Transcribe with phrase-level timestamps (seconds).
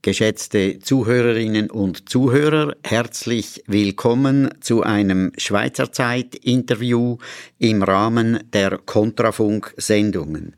[0.00, 7.18] Geschätzte Zuhörerinnen und Zuhörer, herzlich willkommen zu einem Schweizer Zeit-Interview
[7.58, 10.54] im Rahmen der Kontrafunk-Sendungen.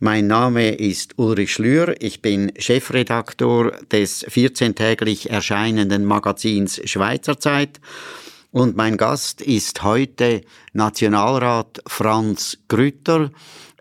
[0.00, 7.80] Mein Name ist Ulrich Schlür, ich bin Chefredaktor des 14-täglich erscheinenden Magazins Schweizer Zeit
[8.50, 10.40] und mein Gast ist heute
[10.72, 13.30] Nationalrat Franz Grütter,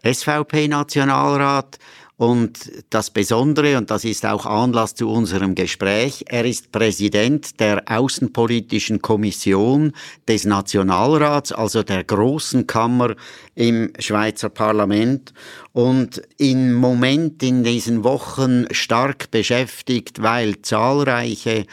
[0.03, 1.79] SVP-Nationalrat,
[2.19, 7.81] und das Besondere, und das ist auch Anlass zu unserem Gespräch, er ist Präsident der
[7.85, 9.93] Außenpolitischen Kommission
[10.27, 13.15] des Nationalrats, also der großen Kammer
[13.55, 15.33] im Schweizer Parlament
[15.71, 21.67] und im Moment in diesen Wochen stark beschäftigt, weil zahlreiche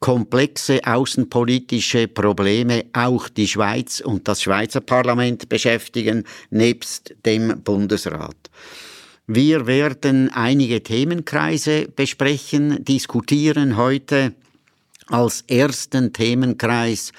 [0.00, 8.50] komplexe außenpolitische Probleme auch die Schweiz und das Schweizer Parlament beschäftigen, nebst dem Bundesrat.
[9.26, 14.34] Wir werden einige Themenkreise besprechen, diskutieren heute.
[15.06, 17.10] Als ersten Themenkreis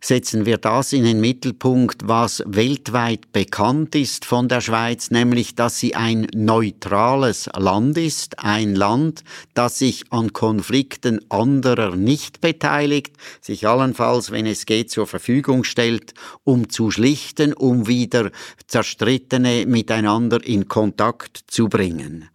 [0.00, 5.78] setzen wir das in den Mittelpunkt, was weltweit bekannt ist von der Schweiz, nämlich dass
[5.78, 13.66] sie ein neutrales Land ist, ein Land, das sich an Konflikten anderer nicht beteiligt, sich
[13.66, 18.30] allenfalls, wenn es geht, zur Verfügung stellt, um zu schlichten, um wieder
[18.66, 22.28] Zerstrittene miteinander in Kontakt zu bringen.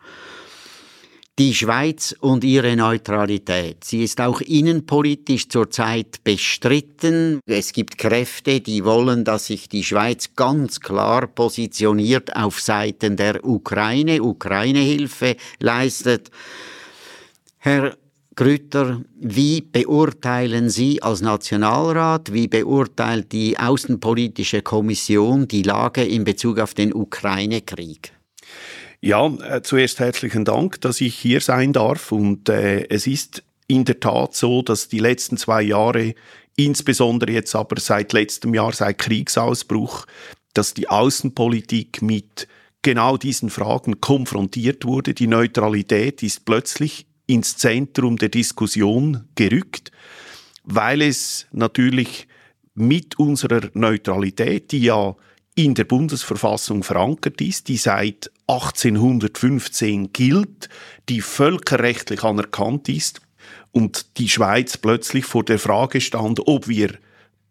[1.39, 3.83] Die Schweiz und ihre Neutralität.
[3.83, 7.39] Sie ist auch innenpolitisch zurzeit bestritten.
[7.47, 13.43] Es gibt Kräfte, die wollen, dass sich die Schweiz ganz klar positioniert auf Seiten der
[13.43, 16.29] Ukraine, Ukraine-Hilfe leistet.
[17.57, 17.97] Herr
[18.35, 26.59] Grütter, wie beurteilen Sie als Nationalrat, wie beurteilt die Außenpolitische Kommission die Lage in Bezug
[26.59, 28.13] auf den Ukraine-Krieg?
[29.05, 32.13] Ja, äh, zuerst herzlichen Dank, dass ich hier sein darf.
[32.13, 36.15] Und äh, es ist in der Tat so, dass die letzten zwei Jahre,
[36.55, 40.05] insbesondere jetzt aber seit letztem Jahr, seit Kriegsausbruch,
[40.53, 42.47] dass die Außenpolitik mit
[42.81, 45.13] genau diesen Fragen konfrontiert wurde.
[45.13, 49.91] Die Neutralität ist plötzlich ins Zentrum der Diskussion gerückt,
[50.63, 52.29] weil es natürlich
[52.73, 55.13] mit unserer Neutralität, die ja
[55.55, 60.69] in der Bundesverfassung verankert ist, die seit 1815 gilt,
[61.09, 63.21] die völkerrechtlich anerkannt ist
[63.71, 66.97] und die Schweiz plötzlich vor der Frage stand, ob wir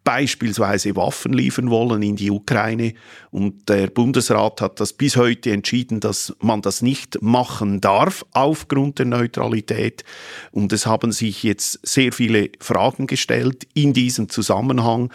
[0.04, 2.94] beispielsweise Waffen liefern wollen in die Ukraine.
[3.30, 8.98] Und der Bundesrat hat das bis heute entschieden, dass man das nicht machen darf aufgrund
[8.98, 10.04] der Neutralität.
[10.50, 15.12] Und es haben sich jetzt sehr viele Fragen gestellt in diesem Zusammenhang.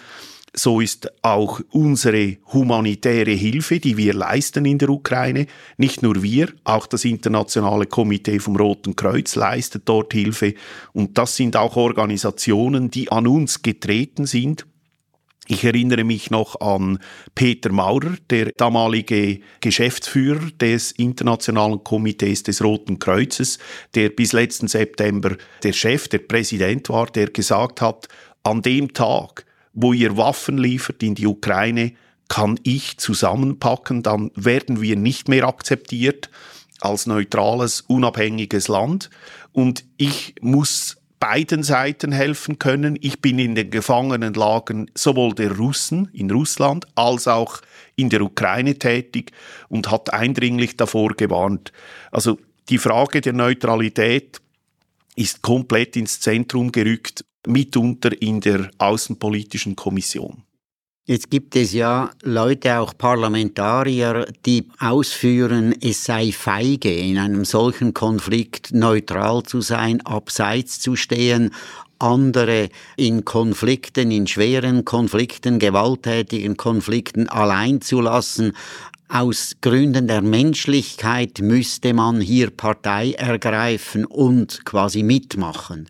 [0.56, 5.46] So ist auch unsere humanitäre Hilfe, die wir leisten in der Ukraine,
[5.78, 10.56] nicht nur wir, auch das internationale Komitee vom Roten Kreuz leistet dort Hilfe.
[10.94, 14.66] Und das sind auch Organisationen, die an uns getreten sind.
[15.50, 17.00] Ich erinnere mich noch an
[17.34, 23.58] Peter Maurer, der damalige Geschäftsführer des Internationalen Komitees des Roten Kreuzes,
[23.96, 28.10] der bis letzten September der Chef, der Präsident war, der gesagt hat,
[28.44, 29.46] an dem Tag,
[29.80, 31.94] wo ihr Waffen liefert in die Ukraine,
[32.30, 36.32] kann ich zusammenpacken, dann werden wir nicht mehr akzeptiert
[36.82, 39.12] als neutrales, unabhängiges Land.
[39.54, 42.98] Und ich muss beiden Seiten helfen können.
[43.02, 47.62] Ich bin in den Gefangenenlagen sowohl der Russen in Russland als auch
[47.96, 49.32] in der Ukraine tätig
[49.70, 51.72] und hat eindringlich davor gewarnt.
[52.12, 52.40] Also
[52.70, 54.42] Die Frage der Neutralität
[55.16, 60.44] ist komplett ins Zentrum gerückt, mitunter in der Außenpolitischen Kommission.
[61.10, 67.94] Jetzt gibt es ja Leute, auch Parlamentarier, die ausführen, es sei feige, in einem solchen
[67.94, 71.52] Konflikt neutral zu sein, abseits zu stehen,
[72.00, 78.54] andere in Konflikten, in schweren Konflikten, gewalttätigen Konflikten allein zu lassen.
[79.10, 85.88] Aus Gründen der Menschlichkeit müsste man hier Partei ergreifen und quasi mitmachen.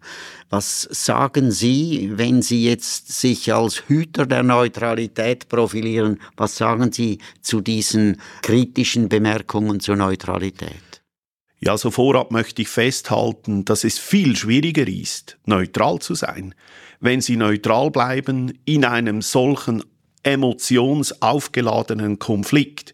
[0.52, 6.20] Was sagen Sie, wenn Sie jetzt sich als Hüter der Neutralität profilieren?
[6.38, 10.87] Was sagen Sie zu diesen kritischen Bemerkungen zur Neutralität?
[11.60, 16.54] Ja, so vorab möchte ich festhalten, dass es viel schwieriger ist, neutral zu sein.
[17.00, 19.84] Wenn Sie neutral bleiben in einem solchen
[20.24, 22.94] emotionsaufgeladenen Konflikt,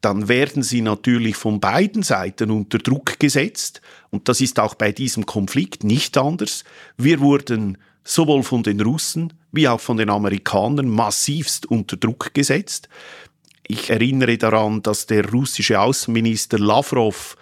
[0.00, 3.80] dann werden sie natürlich von beiden Seiten unter Druck gesetzt.
[4.10, 6.64] Und das ist auch bei diesem Konflikt nicht anders.
[6.96, 12.88] Wir wurden sowohl von den Russen wie auch von den Amerikanern massivst unter Druck gesetzt.
[13.66, 17.36] Ich erinnere daran, dass der russische Außenminister Lavrov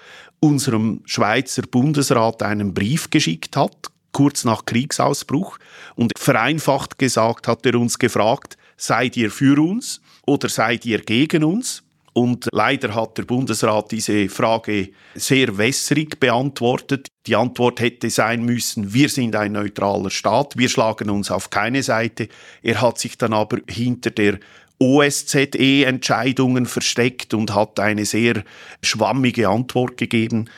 [0.45, 3.75] unserem Schweizer Bundesrat einen Brief geschickt hat,
[4.13, 5.59] kurz nach Kriegsausbruch.
[5.97, 11.45] Und vereinfacht gesagt hat er uns gefragt, seid ihr für uns oder seid ihr gegen
[11.45, 11.83] uns?
[12.13, 17.09] Und leider hat der Bundesrat diese Frage sehr wässrig beantwortet.
[17.27, 21.83] Die Antwort hätte sein müssen, wir sind ein neutraler Staat, wir schlagen uns auf keine
[21.83, 22.29] Seite.
[22.63, 24.39] Er hat sich dann aber hinter der
[24.79, 28.45] OSZE-Entscheidungen versteckt und hat eine sehr
[28.83, 30.51] schwammige Antwort gegeben.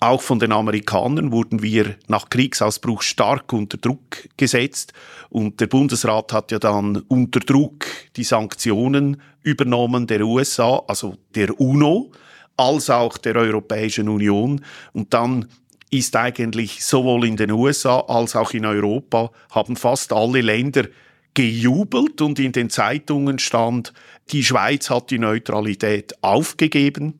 [0.00, 4.94] Auch von den Amerikanern wurden wir nach Kriegsausbruch stark unter Druck gesetzt
[5.28, 7.84] und der Bundesrat hat ja dann unter Druck
[8.16, 12.12] die Sanktionen übernommen der USA, also der UNO,
[12.56, 14.64] als auch der Europäischen Union
[14.94, 15.48] und dann
[15.90, 20.86] ist eigentlich sowohl in den USA als auch in Europa haben fast alle Länder
[21.34, 23.92] gejubelt und in den Zeitungen stand,
[24.32, 27.18] die Schweiz hat die Neutralität aufgegeben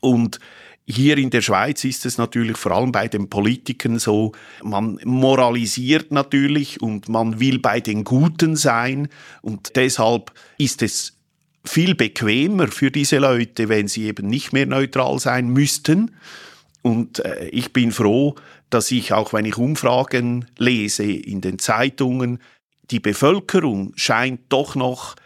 [0.00, 0.40] und
[0.90, 4.32] hier in der Schweiz ist es natürlich vor allem bei den Politikern so,
[4.62, 9.08] man moralisiert natürlich und man will bei den Guten sein
[9.42, 11.18] und deshalb ist es
[11.62, 16.12] viel bequemer für diese Leute, wenn sie eben nicht mehr neutral sein müssten.
[16.80, 18.36] Und äh, ich bin froh,
[18.70, 22.38] dass ich auch, wenn ich Umfragen lese in den Zeitungen,
[22.90, 25.16] die Bevölkerung scheint doch noch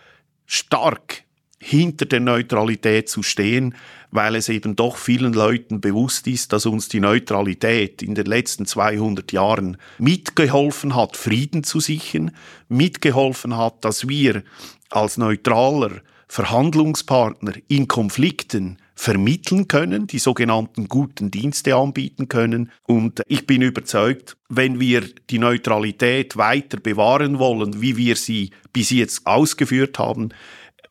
[0.47, 1.25] stark
[1.59, 3.77] hinter der Neutralität zu stehen,
[4.11, 8.67] weil es eben doch vielen Leuten bewusst ist, dass uns die Neutralität in den letzten
[8.67, 12.33] 200 Jahren mitgeholfen hat, Frieden zu sichern,
[12.69, 14.43] mitgeholfen hat, dass wir
[14.91, 22.71] als neutraler Verhandlungspartner in Konflikten vermitteln können, die sogenannten guten Dienste anbieten können.
[22.85, 28.91] Und ich bin überzeugt, wenn wir die Neutralität weiter bewahren wollen, wie wir sie bis
[28.91, 30.31] jetzt ausgeführt haben,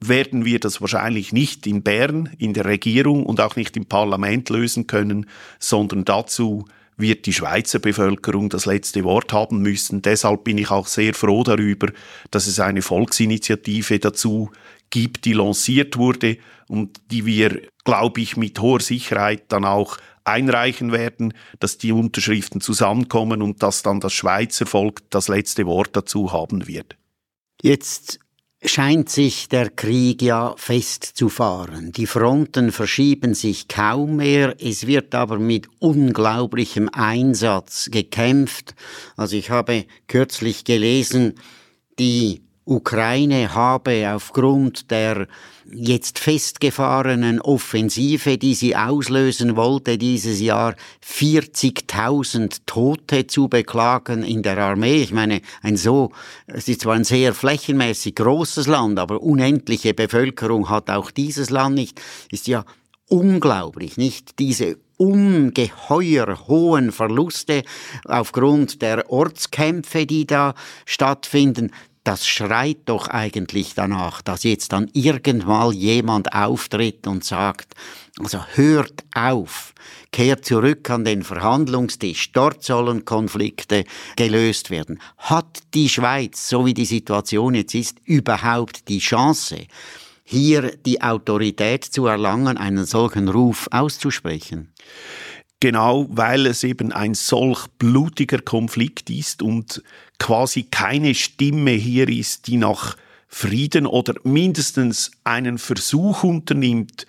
[0.04, 4.50] werden wir das wahrscheinlich nicht in Bern, in der Regierung und auch nicht im Parlament
[4.50, 5.28] lösen können,
[5.60, 6.66] sondern dazu
[6.98, 10.02] wird die Schweizer Bevölkerung das letzte Wort haben müssen.
[10.02, 11.88] Deshalb bin ich auch sehr froh darüber,
[12.32, 14.52] dass es eine Volksinitiative dazu
[14.92, 20.92] gibt, die lanciert wurde und die wir, glaube ich, mit hoher Sicherheit dann auch einreichen
[20.92, 26.32] werden, dass die Unterschriften zusammenkommen und dass dann das Schweizer Volk das letzte Wort dazu
[26.32, 26.96] haben wird.
[27.62, 28.20] Jetzt
[28.64, 31.92] scheint sich der Krieg ja festzufahren.
[31.92, 38.76] Die Fronten verschieben sich kaum mehr, es wird aber mit unglaublichem Einsatz gekämpft.
[39.18, 41.36] Also ich habe kürzlich gelesen,
[41.98, 45.28] die Ukraine habe aufgrund der
[45.66, 54.60] jetzt festgefahrenen Offensive, die sie auslösen wollte dieses Jahr, 40.000 Tote zu beklagen in der
[54.60, 55.02] Armee.
[55.02, 56.12] Ich meine, ein so,
[56.46, 61.76] es ist zwar ein sehr flächenmäßig großes Land, aber unendliche Bevölkerung hat auch dieses Land
[61.76, 62.00] nicht.
[62.30, 62.64] Ist ja
[63.08, 64.38] unglaublich, nicht?
[64.38, 67.64] Diese ungeheuer hohen Verluste
[68.06, 70.54] aufgrund der Ortskämpfe, die da
[70.86, 71.72] stattfinden
[72.04, 77.76] das schreit doch eigentlich danach, dass jetzt dann irgendwann jemand auftritt und sagt,
[78.20, 79.74] also hört auf,
[80.12, 83.84] kehrt zurück an den Verhandlungstisch, dort sollen Konflikte
[84.16, 85.00] gelöst werden.
[85.18, 89.68] Hat die Schweiz, so wie die Situation jetzt ist, überhaupt die Chance,
[90.24, 94.74] hier die Autorität zu erlangen, einen solchen Ruf auszusprechen?
[95.60, 99.84] Genau weil es eben ein solch blutiger Konflikt ist und
[100.22, 102.96] quasi keine Stimme hier ist, die nach
[103.28, 107.08] Frieden oder mindestens einen Versuch unternimmt,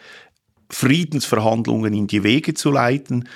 [0.70, 3.28] Friedensverhandlungen in die Wege zu leiten.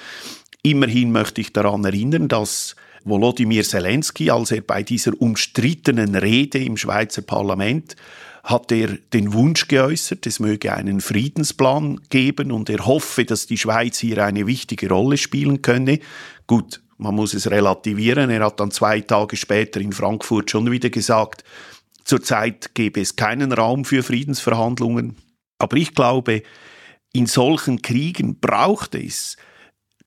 [0.63, 6.79] Immerhin möchte ich daran erinnern, dass Volodymyr Zelensky, als er bei dieser umstrittenen Rede im
[6.79, 7.97] Schweizer Parlament
[8.45, 13.59] hat er den Wunsch geäußert, es möge einen Friedensplan geben und er hoffe, dass die
[13.59, 15.99] Schweiz hier eine wichtige Rolle spielen könne.
[16.47, 18.31] Gut, man muss es relativieren.
[18.31, 21.45] Er hat dann zwei Tage später in Frankfurt schon wieder gesagt,
[22.05, 25.17] zurzeit gebe es keinen Raum für Friedensverhandlungen.
[25.59, 26.43] Aber ich glaube,
[27.13, 29.37] in solchen Kriegen braucht es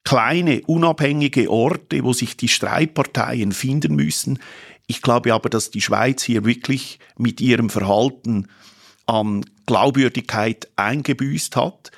[0.04, 4.40] kleine, unabhängige Orte, wo sich die Streitparteien finden müssen.
[4.88, 8.48] Ich glaube aber, dass die Schweiz hier wirklich mit ihrem Verhalten
[9.06, 11.92] an Glaubwürdigkeit eingebüßt hat.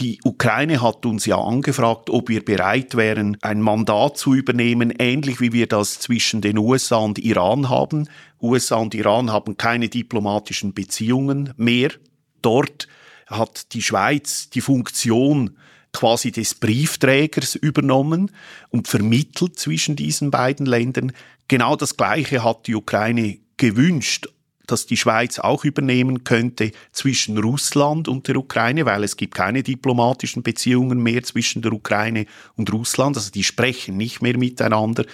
[0.00, 5.42] Die Ukraine hat uns ja angefragt, ob wir bereit wären, ein Mandat zu übernehmen, ähnlich
[5.42, 8.08] wie wir das zwischen den USA und Iran haben.
[8.40, 11.90] USA und Iran haben keine diplomatischen Beziehungen mehr.
[12.40, 12.88] Dort
[13.26, 15.58] hat die Schweiz die Funktion
[15.92, 18.30] quasi des Briefträgers übernommen
[18.70, 21.12] und vermittelt zwischen diesen beiden Ländern.
[21.46, 24.28] Genau das Gleiche hat die Ukraine gewünscht,
[24.70, 29.62] dass die Schweiz auch übernehmen könnte zwischen Russland und der Ukraine, weil es gibt keine
[29.62, 35.04] diplomatischen Beziehungen mehr zwischen der Ukraine und Russland, also die sprechen nicht mehr miteinander.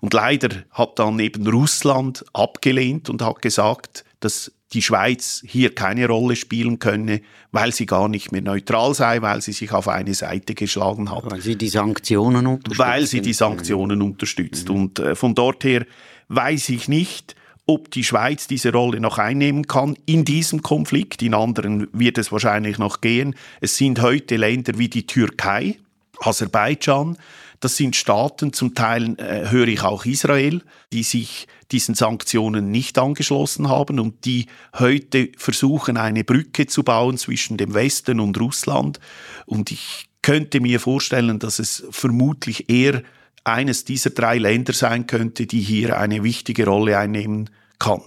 [0.00, 6.06] Und leider hat dann eben Russland abgelehnt und hat gesagt, dass die Schweiz hier keine
[6.06, 10.14] Rolle spielen könne, weil sie gar nicht mehr neutral sei, weil sie sich auf eine
[10.14, 11.30] Seite geschlagen hat.
[11.30, 12.78] Weil sie die Sanktionen unterstützt.
[12.78, 14.68] Weil sie die Sanktionen unterstützt.
[14.68, 14.74] Mhm.
[14.74, 15.84] Und äh, von dort her
[16.28, 21.22] weiß ich nicht, ob die Schweiz diese Rolle noch einnehmen kann in diesem Konflikt.
[21.22, 23.34] In anderen wird es wahrscheinlich noch gehen.
[23.60, 25.78] Es sind heute Länder wie die Türkei,
[26.18, 27.16] Aserbaidschan,
[27.62, 32.98] das sind Staaten, zum Teil äh, höre ich auch Israel, die sich diesen Sanktionen nicht
[32.98, 38.98] angeschlossen haben und die heute versuchen, eine Brücke zu bauen zwischen dem Westen und Russland.
[39.46, 43.04] Und ich könnte mir vorstellen, dass es vermutlich eher
[43.44, 48.02] eines dieser drei Länder sein könnte, die hier eine wichtige Rolle einnehmen kann.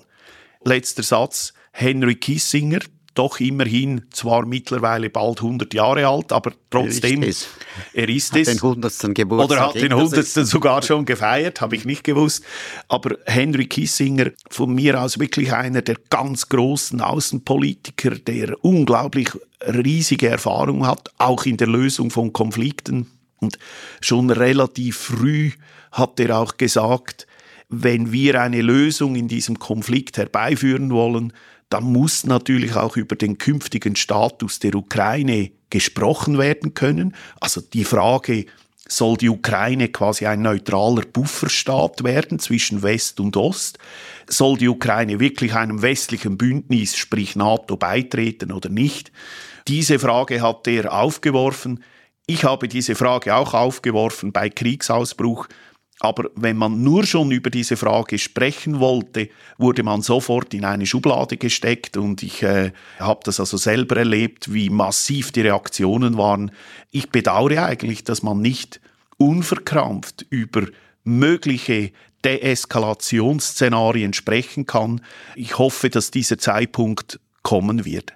[0.64, 1.54] Letzter Satz.
[1.72, 2.80] Henry Kissinger,
[3.16, 7.94] doch immerhin zwar mittlerweile bald 100 Jahre alt, aber trotzdem, er ist es.
[7.94, 8.48] Er ist es.
[8.48, 9.16] Den 100.
[9.16, 9.58] Geburtstag.
[9.58, 10.26] Oder hat den 100.
[10.26, 12.44] sogar schon gefeiert, habe ich nicht gewusst.
[12.88, 19.30] Aber Henry Kissinger, von mir aus wirklich einer der ganz großen Außenpolitiker, der unglaublich
[19.66, 23.08] riesige Erfahrung hat, auch in der Lösung von Konflikten.
[23.40, 23.58] Und
[24.02, 25.52] schon relativ früh
[25.92, 27.28] hat er auch gesagt,
[27.70, 31.34] wenn wir eine Lösung in diesem Konflikt herbeiführen wollen,
[31.70, 37.16] dann muss natürlich auch über den künftigen Status der Ukraine gesprochen werden können.
[37.40, 38.46] Also die Frage,
[38.88, 43.80] soll die Ukraine quasi ein neutraler Bufferstaat werden zwischen West und Ost?
[44.28, 49.12] Soll die Ukraine wirklich einem westlichen Bündnis, sprich NATO, beitreten oder nicht?
[49.68, 51.84] Diese Frage hat er aufgeworfen.
[52.28, 55.48] Ich habe diese Frage auch aufgeworfen bei Kriegsausbruch
[56.00, 60.86] aber wenn man nur schon über diese Frage sprechen wollte, wurde man sofort in eine
[60.86, 66.52] Schublade gesteckt und ich äh, habe das also selber erlebt, wie massiv die Reaktionen waren.
[66.92, 68.82] Ich bedauere eigentlich, dass man nicht
[69.18, 70.68] unverkrampft über
[71.06, 71.92] mögliche
[72.26, 75.02] Deeskalationsszenarien sprechen kann.
[75.36, 78.14] Ich hoffe, dass dieser Zeitpunkt kommen wird.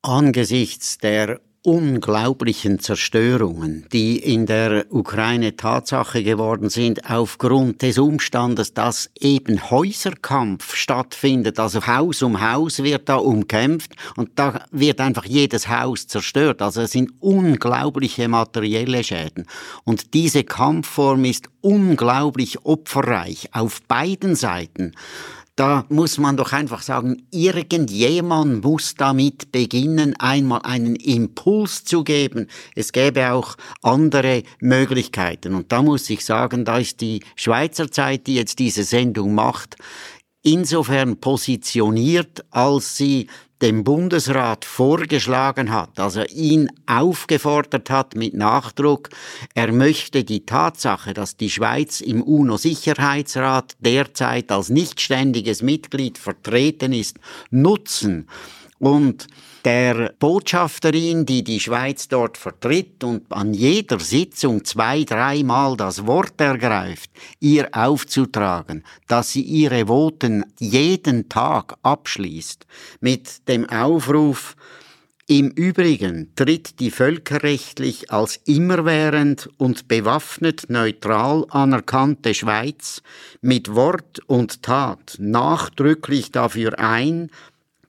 [0.00, 9.10] Angesichts der unglaublichen Zerstörungen, die in der Ukraine Tatsache geworden sind, aufgrund des Umstandes, dass
[9.20, 15.68] eben Häuserkampf stattfindet, also Haus um Haus wird da umkämpft und da wird einfach jedes
[15.68, 16.62] Haus zerstört.
[16.62, 19.46] Also es sind unglaubliche materielle Schäden.
[19.84, 24.94] Und diese Kampfform ist unglaublich opferreich auf beiden Seiten.
[25.54, 32.48] Da muss man doch einfach sagen, irgendjemand muss damit beginnen, einmal einen Impuls zu geben.
[32.74, 35.54] Es gäbe auch andere Möglichkeiten.
[35.54, 39.76] Und da muss ich sagen, da ist die Schweizer Zeit, die jetzt diese Sendung macht,
[40.42, 43.28] insofern positioniert, als sie
[43.62, 49.08] dem Bundesrat vorgeschlagen hat, also ihn aufgefordert hat mit Nachdruck,
[49.54, 57.18] er möchte die Tatsache, dass die Schweiz im UNO-Sicherheitsrat derzeit als nichtständiges Mitglied vertreten ist,
[57.50, 58.26] nutzen.
[58.80, 59.28] Und
[59.64, 66.40] der Botschafterin, die die Schweiz dort vertritt und an jeder Sitzung zwei, dreimal das Wort
[66.40, 72.66] ergreift, ihr aufzutragen, dass sie ihre Voten jeden Tag abschließt.
[73.00, 74.56] Mit dem Aufruf,
[75.28, 83.02] im Übrigen tritt die völkerrechtlich als immerwährend und bewaffnet neutral anerkannte Schweiz
[83.40, 87.30] mit Wort und Tat nachdrücklich dafür ein,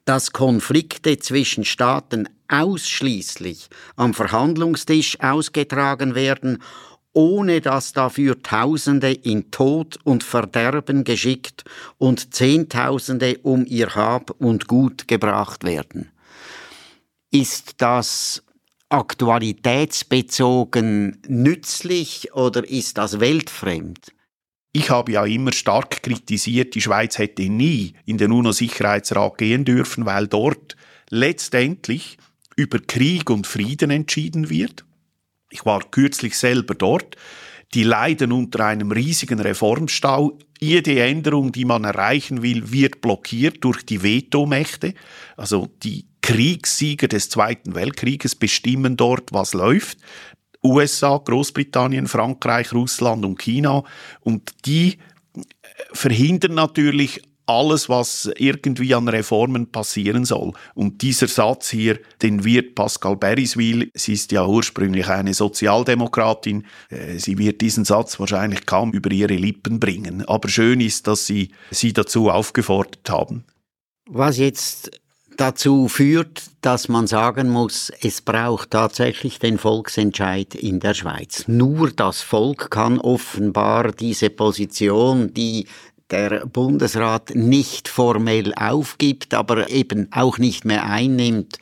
[0.04, 6.62] dass Konflikte zwischen Staaten ausschließlich am Verhandlungstisch ausgetragen werden,
[7.12, 11.64] ohne dass dafür Tausende in Tod und Verderben geschickt
[11.96, 16.10] und Zehntausende um ihr Hab und Gut gebracht werden.
[17.30, 18.42] Ist das
[18.88, 24.12] aktualitätsbezogen nützlich oder ist das weltfremd?
[24.76, 30.04] Ich habe ja immer stark kritisiert, die Schweiz hätte nie in den UNO-Sicherheitsrat gehen dürfen,
[30.04, 30.76] weil dort
[31.10, 32.18] letztendlich
[32.56, 34.84] über Krieg und Frieden entschieden wird.
[35.50, 37.14] Ich war kürzlich selber dort.
[37.74, 40.40] Die leiden unter einem riesigen Reformstau.
[40.58, 44.94] Jede Änderung, die man erreichen will, wird blockiert durch die Vetomächte.
[45.36, 49.98] Also die Kriegssieger des Zweiten Weltkrieges bestimmen dort, was läuft.
[50.64, 53.84] USA, Großbritannien, Frankreich, Russland und China.
[54.20, 54.98] Und die
[55.92, 60.52] verhindern natürlich alles, was irgendwie an Reformen passieren soll.
[60.74, 67.18] Und dieser Satz hier, den wird Pascal Beriswil, sie ist ja ursprünglich eine Sozialdemokratin, äh,
[67.18, 70.24] sie wird diesen Satz wahrscheinlich kaum über ihre Lippen bringen.
[70.26, 73.44] Aber schön ist, dass sie sie dazu aufgefordert haben.
[74.06, 74.90] Was jetzt
[75.36, 81.44] dazu führt, dass man sagen muss, es braucht tatsächlich den Volksentscheid in der Schweiz.
[81.46, 85.66] Nur das Volk kann offenbar diese Position, die
[86.14, 91.58] der Bundesrat nicht formell aufgibt, aber eben auch nicht mehr einnimmt,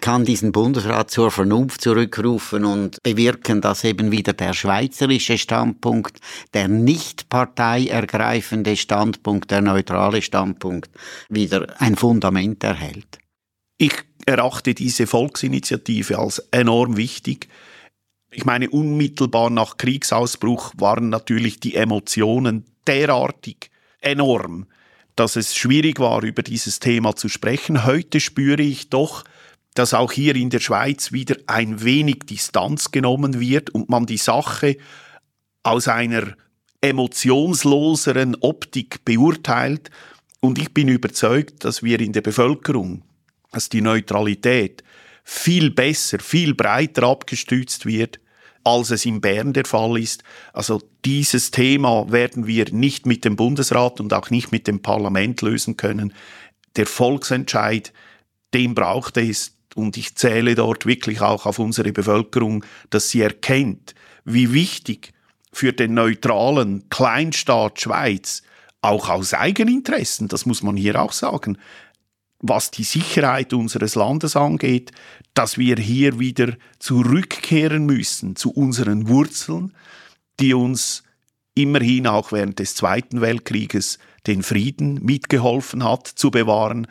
[0.00, 6.18] kann diesen Bundesrat zur Vernunft zurückrufen und bewirken, dass eben wieder der schweizerische Standpunkt,
[6.54, 10.90] der nicht parteiergreifende Standpunkt, der neutrale Standpunkt
[11.28, 13.18] wieder ein Fundament erhält.
[13.76, 17.48] Ich erachte diese Volksinitiative als enorm wichtig.
[18.30, 24.66] Ich meine, unmittelbar nach Kriegsausbruch waren natürlich die Emotionen derartig enorm,
[25.16, 27.84] dass es schwierig war, über dieses Thema zu sprechen.
[27.84, 29.24] Heute spüre ich doch,
[29.74, 34.16] dass auch hier in der Schweiz wieder ein wenig Distanz genommen wird und man die
[34.16, 34.76] Sache
[35.62, 36.36] aus einer
[36.80, 39.90] emotionsloseren Optik beurteilt.
[40.40, 43.02] Und ich bin überzeugt, dass wir in der Bevölkerung,
[43.52, 44.82] dass die Neutralität
[45.24, 48.20] viel besser, viel breiter abgestützt wird,
[48.66, 50.24] als es in Bern der Fall ist.
[50.52, 55.40] Also dieses Thema werden wir nicht mit dem Bundesrat und auch nicht mit dem Parlament
[55.40, 56.12] lösen können.
[56.74, 57.92] Der Volksentscheid,
[58.54, 63.94] den braucht es und ich zähle dort wirklich auch auf unsere Bevölkerung, dass sie erkennt,
[64.24, 65.12] wie wichtig
[65.52, 68.42] für den neutralen Kleinstaat Schweiz
[68.80, 71.56] auch aus Eigeninteressen, das muss man hier auch sagen,
[72.48, 74.92] was die Sicherheit unseres Landes angeht,
[75.34, 79.72] dass wir hier wieder zurückkehren müssen zu unseren Wurzeln,
[80.40, 81.02] die uns
[81.54, 86.86] immerhin auch während des Zweiten Weltkrieges den Frieden mitgeholfen hat zu bewahren.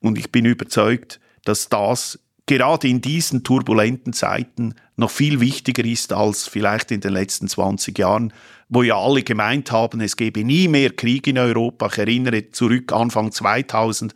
[0.00, 6.12] Und ich bin überzeugt, dass das gerade in diesen turbulenten Zeiten noch viel wichtiger ist
[6.12, 8.32] als vielleicht in den letzten 20 Jahren,
[8.68, 11.86] wo ja alle gemeint haben, es gebe nie mehr Krieg in Europa.
[11.86, 14.14] Ich erinnere zurück Anfang 2000,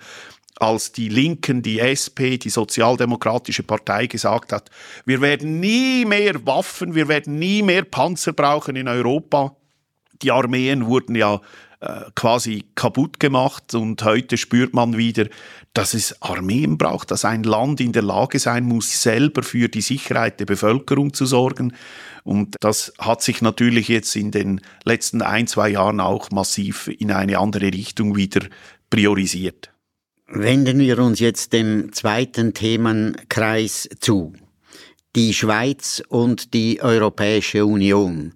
[0.61, 4.71] als die Linken, die SP, die Sozialdemokratische Partei gesagt hat,
[5.05, 9.57] wir werden nie mehr Waffen, wir werden nie mehr Panzer brauchen in Europa.
[10.23, 11.41] Die Armeen wurden ja
[11.81, 15.27] äh, quasi kaputt gemacht und heute spürt man wieder,
[15.75, 19.81] dass es Armeen braucht, dass ein Land in der Lage sein muss, selber für die
[19.81, 21.75] Sicherheit der Bevölkerung zu sorgen.
[22.23, 27.11] Und das hat sich natürlich jetzt in den letzten ein, zwei Jahren auch massiv in
[27.11, 28.47] eine andere Richtung wieder
[28.89, 29.74] priorisiert.
[30.37, 34.33] Wenden wir uns jetzt dem zweiten Themenkreis zu.
[35.15, 38.33] Die Schweiz und die Europäische Union.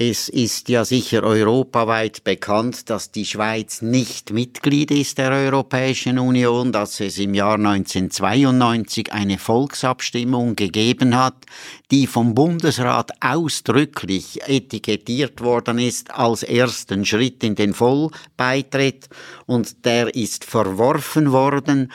[0.00, 6.70] Es ist ja sicher europaweit bekannt, dass die Schweiz nicht Mitglied ist der Europäischen Union,
[6.70, 11.46] dass es im Jahr 1992 eine Volksabstimmung gegeben hat,
[11.90, 19.08] die vom Bundesrat ausdrücklich etikettiert worden ist als ersten Schritt in den Vollbeitritt
[19.46, 21.90] und der ist verworfen worden.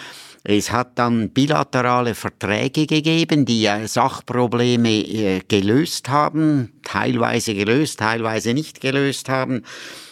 [0.46, 8.82] Es hat dann bilaterale Verträge gegeben, die Sachprobleme äh, gelöst haben, teilweise gelöst, teilweise nicht
[8.82, 9.64] gelöst haben.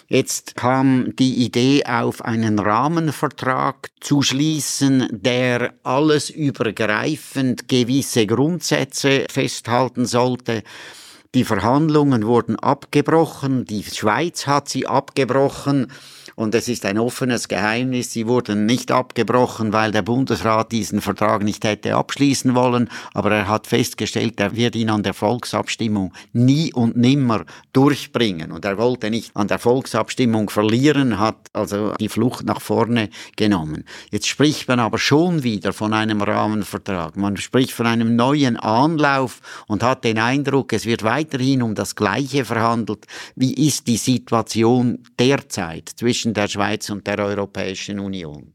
[0.08, 10.06] Jetzt kam die Idee auf, einen Rahmenvertrag zu schließen, der alles übergreifend gewisse Grundsätze festhalten
[10.06, 10.64] sollte.
[11.34, 15.88] Die Verhandlungen wurden abgebrochen, die Schweiz hat sie abgebrochen
[16.36, 21.44] Und es ist ein offenes Geheimnis, sie wurden nicht abgebrochen, weil der Bundesrat diesen Vertrag
[21.44, 26.74] nicht hätte abschließen wollen, aber er hat festgestellt, er wird ihn an der Volksabstimmung nie
[26.74, 28.52] und nimmer durchbringen.
[28.52, 33.86] Und er wollte nicht an der Volksabstimmung verlieren, hat also die Flucht nach vorne genommen.
[34.12, 37.18] Jetzt spricht man aber schon wieder von einem Rahmenvertrag.
[37.18, 41.96] Man spricht von einem neuen Anlauf und hat den Eindruck, es wird weiterhin um das
[41.96, 43.06] Gleiche verhandelt.
[43.36, 48.54] Wie ist die Situation derzeit zwischen der Schweiz und der Europäischen Union?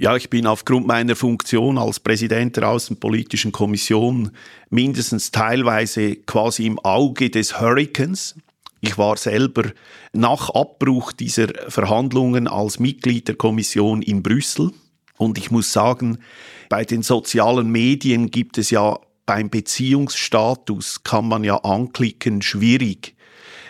[0.00, 4.30] Ja, ich bin aufgrund meiner Funktion als Präsident der Außenpolitischen Kommission
[4.70, 8.36] mindestens teilweise quasi im Auge des Hurricanes.
[8.80, 9.64] Ich war selber
[10.12, 14.70] nach Abbruch dieser Verhandlungen als Mitglied der Kommission in Brüssel.
[15.16, 16.18] Und ich muss sagen,
[16.68, 23.16] bei den sozialen Medien gibt es ja beim Beziehungsstatus, kann man ja anklicken, schwierig.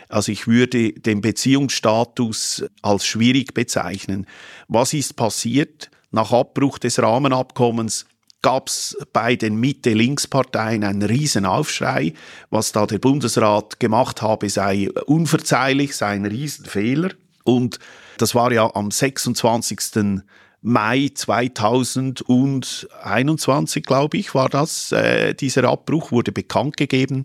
[0.09, 4.27] Also ich würde den Beziehungsstatus als schwierig bezeichnen.
[4.69, 5.91] Was ist passiert?
[6.11, 8.07] Nach Abbruch des Rahmenabkommens
[8.41, 12.15] gab es bei den Mitte-Links-Parteien einen riesen Aufschrei.
[12.51, 17.11] Was da der Bundesrat gemacht habe, sei unverzeihlich, sei ein Riesenfehler.
[17.45, 17.79] Und
[18.17, 20.23] das war ja am 26.
[20.61, 24.91] Mai 2021, glaube ich, war das.
[24.93, 27.25] Äh, dieser Abbruch wurde bekannt gegeben.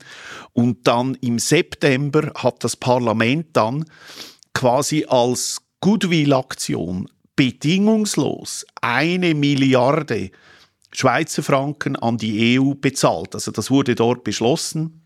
[0.53, 3.85] Und dann im September hat das Parlament dann
[4.53, 10.29] quasi als Goodwill-Aktion bedingungslos eine Milliarde
[10.91, 13.33] Schweizer Franken an die EU bezahlt.
[13.33, 15.01] Also das wurde dort beschlossen.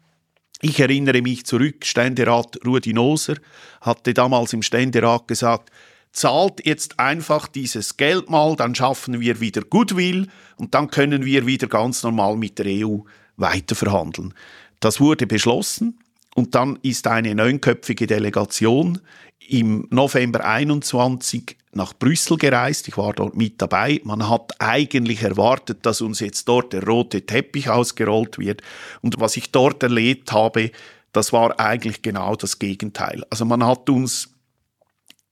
[0.61, 3.35] Ich erinnere mich zurück, Ständerat Rudi Noser
[3.79, 5.69] hatte damals im Ständerat gesagt,
[6.17, 11.45] zahlt jetzt einfach dieses Geld mal, dann schaffen wir wieder Goodwill und dann können wir
[11.45, 12.99] wieder ganz normal mit der EU
[13.37, 14.33] weiterverhandeln.
[14.79, 15.99] Das wurde beschlossen
[16.33, 18.99] und dann ist eine neunköpfige Delegation
[19.47, 22.87] im November 21 nach Brüssel gereist.
[22.87, 24.01] Ich war dort mit dabei.
[24.03, 28.63] Man hat eigentlich erwartet, dass uns jetzt dort der rote Teppich ausgerollt wird.
[29.01, 30.71] Und was ich dort erlebt habe,
[31.11, 33.23] das war eigentlich genau das Gegenteil.
[33.29, 34.29] Also man hat uns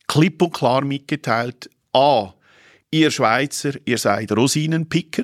[0.07, 2.33] klipp und klar mitgeteilt, a,
[2.91, 5.23] ihr Schweizer, ihr seid Rosinenpicker,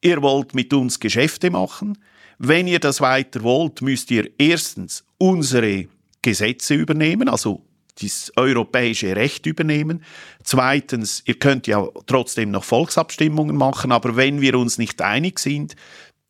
[0.00, 1.98] ihr wollt mit uns Geschäfte machen.
[2.38, 5.86] Wenn ihr das weiter wollt, müsst ihr erstens unsere
[6.22, 7.62] Gesetze übernehmen, also
[8.00, 10.02] das europäische Recht übernehmen.
[10.42, 15.76] Zweitens, ihr könnt ja trotzdem noch Volksabstimmungen machen, aber wenn wir uns nicht einig sind,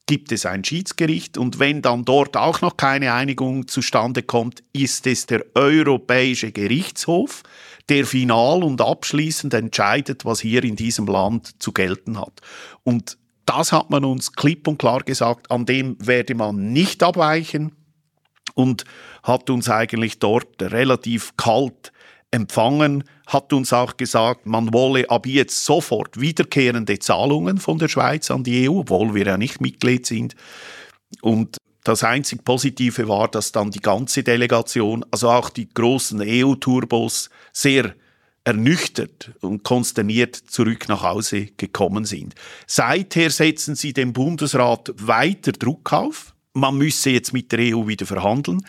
[0.07, 5.07] gibt es ein Schiedsgericht und wenn dann dort auch noch keine Einigung zustande kommt, ist
[5.07, 7.43] es der Europäische Gerichtshof,
[7.89, 12.41] der final und abschließend entscheidet, was hier in diesem Land zu gelten hat.
[12.83, 17.73] Und das hat man uns klipp und klar gesagt, an dem werde man nicht abweichen
[18.55, 18.85] und
[19.23, 21.93] hat uns eigentlich dort relativ kalt
[22.31, 28.31] empfangen, hat uns auch gesagt, man wolle ab jetzt sofort wiederkehrende Zahlungen von der Schweiz
[28.31, 30.35] an die EU, obwohl wir ja nicht Mitglied sind.
[31.23, 37.31] Und das einzig Positive war, dass dann die ganze Delegation, also auch die großen EU-Turbos,
[37.53, 37.95] sehr
[38.45, 42.35] ernüchtert und konsterniert zurück nach Hause gekommen sind.
[42.67, 46.30] Seither setzen sie dem Bundesrat weiter Druck auf.
[46.53, 48.61] Man müsse jetzt mit der EU wieder verhandeln.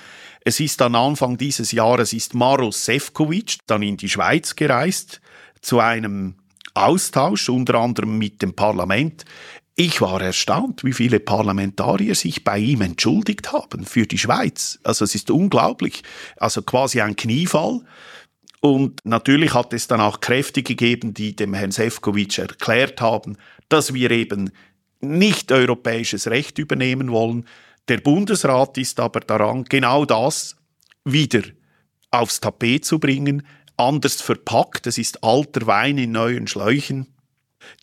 [0.44, 5.20] Es ist dann Anfang dieses Jahres ist Maros Sefcovic dann in die Schweiz gereist
[5.62, 6.36] zu einem
[6.74, 9.26] Austausch, unter anderem mit dem Parlament.
[9.76, 14.80] Ich war erstaunt, wie viele Parlamentarier sich bei ihm entschuldigt haben für die Schweiz.
[14.84, 16.04] Also es ist unglaublich.
[16.38, 17.82] Also quasi ein Kniefall.
[18.60, 23.38] Und natürlich hat es dann auch Kräfte gegeben, die dem Herrn Sefcovic erklärt haben,
[23.70, 24.52] dass wir eben
[25.00, 27.48] nicht europäisches Recht übernehmen wollen,
[27.88, 30.56] der Bundesrat ist aber daran, genau das
[31.04, 31.42] wieder
[32.12, 33.46] aufs Tapet zu bringen,
[33.78, 34.88] anders verpackt.
[34.88, 37.08] Es ist alter Wein in neuen Schläuchen.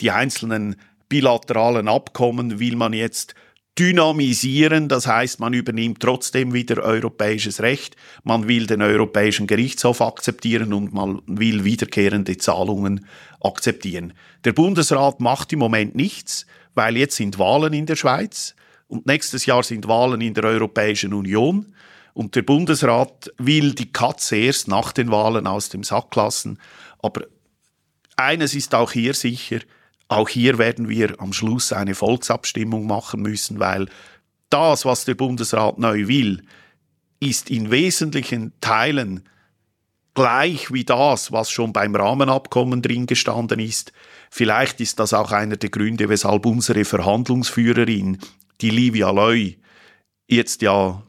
[0.00, 0.76] Die einzelnen
[1.08, 3.34] bilateralen Abkommen will man jetzt
[3.78, 10.72] dynamisieren, das heißt, man übernimmt trotzdem wieder europäisches Recht, man will den Europäischen Gerichtshof akzeptieren
[10.72, 13.06] und man will wiederkehrende Zahlungen
[13.40, 14.14] akzeptieren.
[14.44, 18.56] Der Bundesrat macht im Moment nichts, weil jetzt sind Wahlen in der Schweiz.
[18.88, 21.74] Und nächstes Jahr sind Wahlen in der Europäischen Union.
[22.14, 26.58] Und der Bundesrat will die Katze erst nach den Wahlen aus dem Sack lassen.
[27.00, 27.22] Aber
[28.16, 29.60] eines ist auch hier sicher,
[30.08, 33.86] auch hier werden wir am Schluss eine Volksabstimmung machen müssen, weil
[34.50, 36.42] das, was der Bundesrat neu will,
[37.20, 39.28] ist in wesentlichen Teilen
[40.14, 43.92] gleich wie das, was schon beim Rahmenabkommen drin gestanden ist.
[44.30, 48.18] Vielleicht ist das auch einer der Gründe, weshalb unsere Verhandlungsführerin
[48.60, 49.58] die Livia Loy
[50.26, 51.02] jetzt ja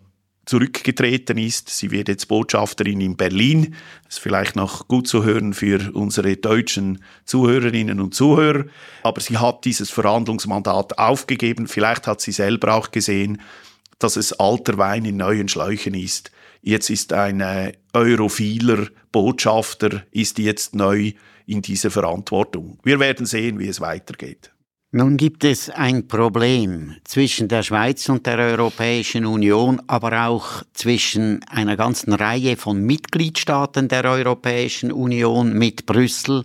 [0.49, 1.69] zurückgetreten ist.
[1.69, 3.75] Sie wird jetzt Botschafterin in Berlin.
[4.05, 8.65] Das ist vielleicht noch gut zu hören für unsere deutschen Zuhörerinnen und Zuhörer.
[9.03, 11.67] Aber sie hat dieses Verhandlungsmandat aufgegeben.
[11.67, 13.41] Vielleicht hat sie selber auch gesehen,
[13.99, 16.31] dass es alter Wein in neuen Schläuchen ist.
[16.61, 21.11] Jetzt ist ein äh, europhiler Botschafter, ist jetzt neu
[21.45, 22.79] in dieser Verantwortung.
[22.83, 24.51] Wir werden sehen, wie es weitergeht.
[24.91, 31.43] Nun gibt es ein Problem zwischen der Schweiz und der Europäischen Union, aber auch zwischen
[31.43, 36.43] einer ganzen Reihe von Mitgliedstaaten der Europäischen Union mit Brüssel,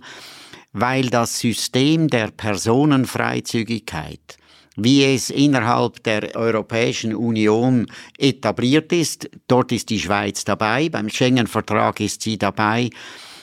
[0.73, 4.37] weil das System der Personenfreizügigkeit,
[4.75, 7.87] wie es innerhalb der Europäischen Union
[8.19, 12.91] etabliert ist, dort ist die Schweiz dabei, beim Schengen-Vertrag ist sie dabei,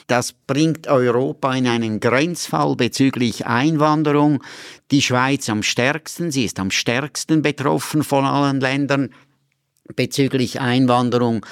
[0.07, 4.43] das bringt Europa in einen Grenzfall bezüglich Einwanderung.
[4.91, 9.13] Die Schweiz am stärksten, sie ist am stärksten betroffen von allen Ländern
[9.95, 11.45] bezüglich Einwanderung.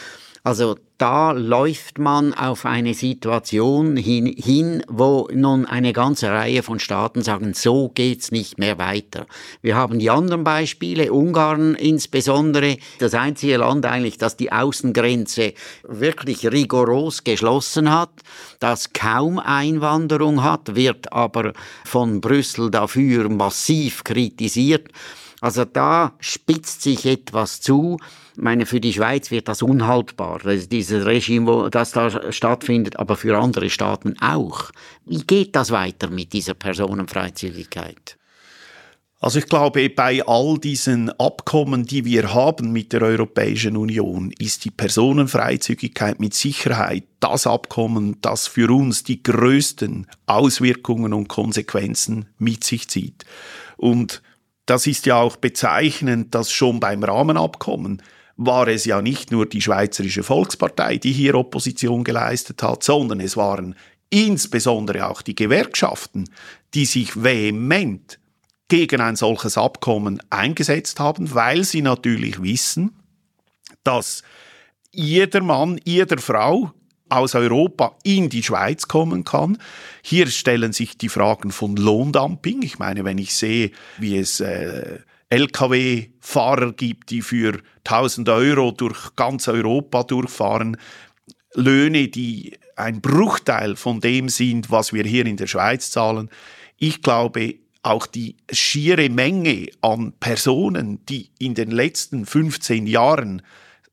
[0.44, 6.80] Also da läuft man auf eine Situation hin, hin, wo nun eine ganze Reihe von
[6.80, 9.28] Staaten sagen, so geht's nicht mehr weiter.
[9.62, 15.54] Wir haben die anderen Beispiele, Ungarn insbesondere, das einzige Land eigentlich, das die Außengrenze
[15.88, 18.12] wirklich rigoros geschlossen hat,
[18.60, 21.54] das kaum Einwanderung hat, wird aber
[21.86, 24.88] von Brüssel dafür massiv kritisiert.
[25.40, 27.98] Also da spitzt sich etwas zu.
[28.38, 33.38] Meine, für die Schweiz wird das unhaltbar, dieses Regime, wo das da stattfindet, aber für
[33.38, 34.72] andere Staaten auch.
[35.06, 38.18] Wie geht das weiter mit dieser Personenfreizügigkeit?
[39.24, 44.66] Also ich glaube, bei all diesen Abkommen, die wir haben mit der Europäischen Union, ist
[44.66, 52.64] die Personenfreizügigkeit mit Sicherheit das Abkommen, das für uns die größten Auswirkungen und Konsequenzen mit
[52.64, 53.26] sich zieht.
[53.78, 54.24] Und
[54.66, 58.02] das ist ja auch bezeichnend, dass schon beim Rahmenabkommen
[58.46, 63.38] war es ja nicht nur die Schweizerische Volkspartei, die hier Opposition geleistet hat, sondern es
[63.38, 63.76] waren
[64.10, 66.30] insbesondere auch die Gewerkschaften,
[66.74, 68.20] die sich vehement
[68.68, 72.96] gegen ein solches Abkommen eingesetzt haben, weil sie natürlich wissen,
[73.84, 74.24] dass
[74.92, 76.72] jeder Mann, jeder Frau
[77.10, 79.58] aus Europa in die Schweiz kommen kann.
[80.02, 82.62] Hier stellen sich die Fragen von Lohndumping.
[82.64, 85.00] Ich meine, wenn ich sehe, wie es äh,
[85.32, 90.78] Lkw-Fahrer gibt, die für 1000 Euro durch ganz Europa durchfahren,
[91.56, 96.30] Löhne, die ein Bruchteil von dem sind, was wir hier in der Schweiz zahlen.
[96.78, 103.42] Ich glaube, auch die schiere Menge an Personen, die in den letzten 15 Jahren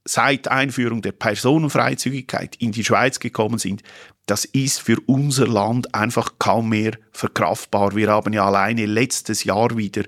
[0.04, 3.82] seit Einführung der Personenfreizügigkeit in die Schweiz gekommen sind,
[4.26, 7.94] das ist für unser Land einfach kaum mehr verkraftbar.
[7.94, 10.04] Wir haben ja alleine letztes Jahr wieder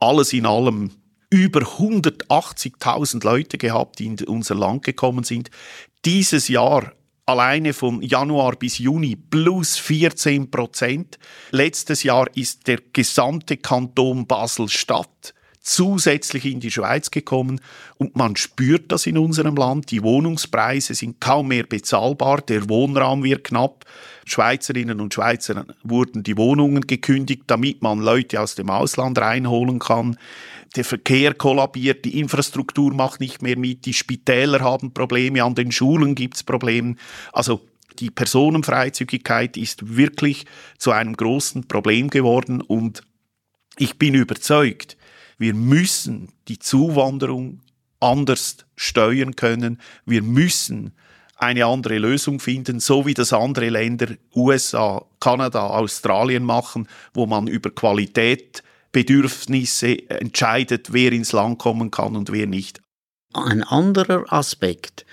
[0.00, 0.90] alles in allem
[1.30, 5.50] über 180.000 Leute gehabt, die in unser Land gekommen sind.
[6.04, 6.92] Dieses Jahr
[7.26, 11.18] alleine von Januar bis Juni plus 14 Prozent.
[11.52, 17.60] Letztes Jahr ist der gesamte Kanton Basel-Stadt zusätzlich in die Schweiz gekommen
[17.98, 19.90] und man spürt das in unserem Land.
[19.90, 23.84] Die Wohnungspreise sind kaum mehr bezahlbar, der Wohnraum wird knapp.
[24.26, 30.16] Schweizerinnen und Schweizer wurden die Wohnungen gekündigt, damit man Leute aus dem Ausland reinholen kann.
[30.76, 35.72] Der Verkehr kollabiert, die Infrastruktur macht nicht mehr mit, die Spitäler haben Probleme, an den
[35.72, 36.94] Schulen gibt's Probleme.
[37.32, 37.66] Also
[37.98, 40.46] die Personenfreizügigkeit ist wirklich
[40.78, 43.02] zu einem großen Problem geworden und
[43.78, 44.96] ich bin überzeugt,
[45.38, 47.60] wir müssen die Zuwanderung
[47.98, 49.78] anders steuern können.
[50.04, 50.92] Wir müssen
[51.40, 57.46] eine andere Lösung finden, so wie das andere Länder, USA, Kanada, Australien machen, wo man
[57.46, 62.80] über Qualität, Bedürfnisse entscheidet, wer ins Land kommen kann und wer nicht.
[63.32, 65.06] Ein anderer Aspekt.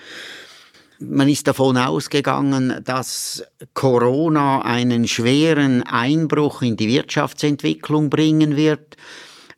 [1.00, 3.44] Man ist davon ausgegangen, dass
[3.76, 8.98] Corona einen schweren Einbruch in die Wirtschaftsentwicklung bringen wird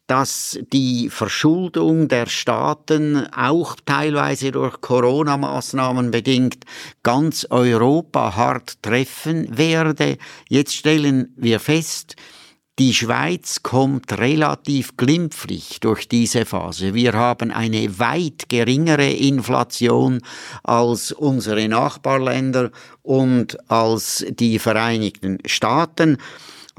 [0.09, 6.65] dass die Verschuldung der Staaten auch teilweise durch Corona-Maßnahmen bedingt
[7.03, 10.17] ganz Europa hart treffen werde.
[10.47, 12.15] Jetzt stellen wir fest,
[12.79, 16.95] die Schweiz kommt relativ glimpflich durch diese Phase.
[16.95, 20.21] Wir haben eine weit geringere Inflation
[20.63, 22.71] als unsere Nachbarländer
[23.03, 26.17] und als die Vereinigten Staaten.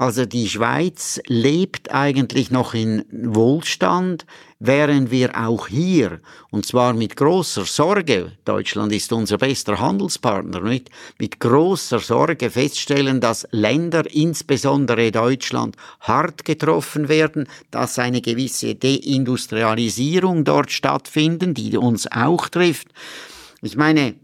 [0.01, 4.25] Also die Schweiz lebt eigentlich noch in Wohlstand,
[4.57, 10.89] während wir auch hier, und zwar mit großer Sorge, Deutschland ist unser bester Handelspartner, nicht?
[11.19, 20.43] mit großer Sorge feststellen, dass Länder, insbesondere Deutschland, hart getroffen werden, dass eine gewisse Deindustrialisierung
[20.45, 22.87] dort stattfindet, die uns auch trifft.
[23.61, 24.15] Ich meine,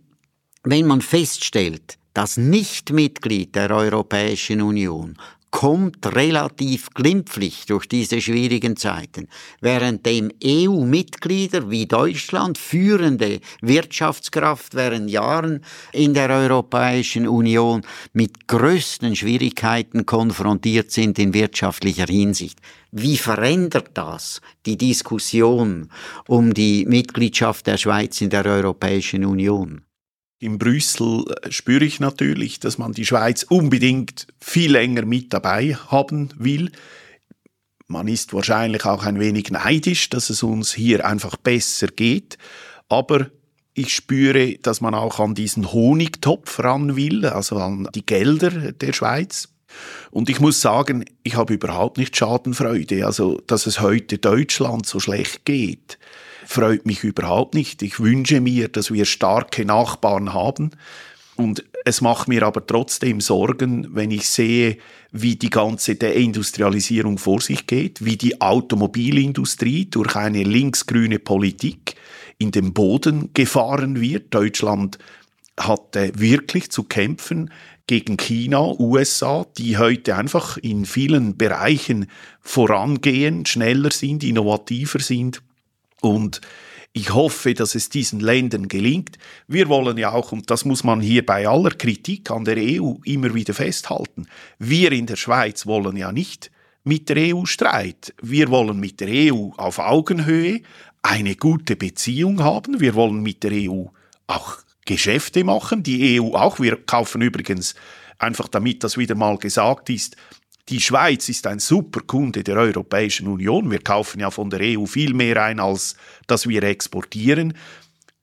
[0.64, 5.20] wenn man feststellt, das Nichtmitglied der Europäischen Union
[5.58, 9.28] kommt relativ glimpflich durch diese schwierigen Zeiten,
[9.60, 17.82] während dem EU-Mitglieder wie Deutschland, führende Wirtschaftskraft während Jahren in der Europäischen Union,
[18.14, 22.60] mit größten Schwierigkeiten konfrontiert sind in wirtschaftlicher Hinsicht.
[22.92, 25.90] Wie verändert das die Diskussion
[26.28, 29.87] um die Mitgliedschaft der Schweiz in der Europäischen Union?
[30.40, 35.74] In Brüssel äh, spüre ich natürlich, dass man die Schweiz unbedingt viel länger mit dabei
[35.74, 36.72] haben will.
[37.88, 42.38] Man ist wahrscheinlich auch ein wenig neidisch, dass es uns hier einfach besser geht.
[42.88, 43.32] Aber
[43.74, 48.94] ich spüre, dass man auch an diesen Honigtopf ran will, also an die Gelder der
[48.94, 49.50] Schweiz.
[50.12, 55.00] Und ich muss sagen, ich habe überhaupt nicht Schadenfreude, also dass es heute Deutschland so
[55.00, 55.98] schlecht geht
[56.48, 57.82] freut mich überhaupt nicht.
[57.82, 60.72] Ich wünsche mir, dass wir starke Nachbarn haben.
[61.36, 64.78] Und es macht mir aber trotzdem Sorgen, wenn ich sehe,
[65.12, 71.96] wie die ganze Deindustrialisierung vor sich geht, wie die Automobilindustrie durch eine linksgrüne Politik
[72.40, 74.34] in den Boden gefahren wird.
[74.34, 74.98] Deutschland
[75.60, 77.52] hatte wirklich zu kämpfen
[77.88, 82.08] gegen China, USA, die heute einfach in vielen Bereichen
[82.42, 85.42] vorangehen, schneller sind, innovativer sind
[86.02, 86.42] und
[86.94, 89.20] ich hoffe, dass es diesen Ländern gelingt.
[89.48, 92.96] Wir wollen ja auch, und das muss man hier bei aller Kritik an der EU
[93.04, 96.50] immer wieder festhalten, wir in der Schweiz wollen ja nicht
[96.84, 98.14] mit der EU Streit.
[98.22, 100.62] Wir wollen mit der EU auf Augenhöhe
[101.04, 102.80] eine gute Beziehung haben.
[102.80, 103.86] Wir wollen mit der EU
[104.26, 105.84] auch Geschäfte machen.
[105.84, 106.60] Die EU auch.
[106.60, 107.76] Wir kaufen übrigens
[108.20, 110.16] einfach damit das wieder mal gesagt ist,
[110.70, 113.72] die Schweiz ist ein super Kunde der Europäischen Union.
[113.72, 115.96] Wir kaufen ja von der EU viel mehr ein, als
[116.28, 117.54] dass wir exportieren.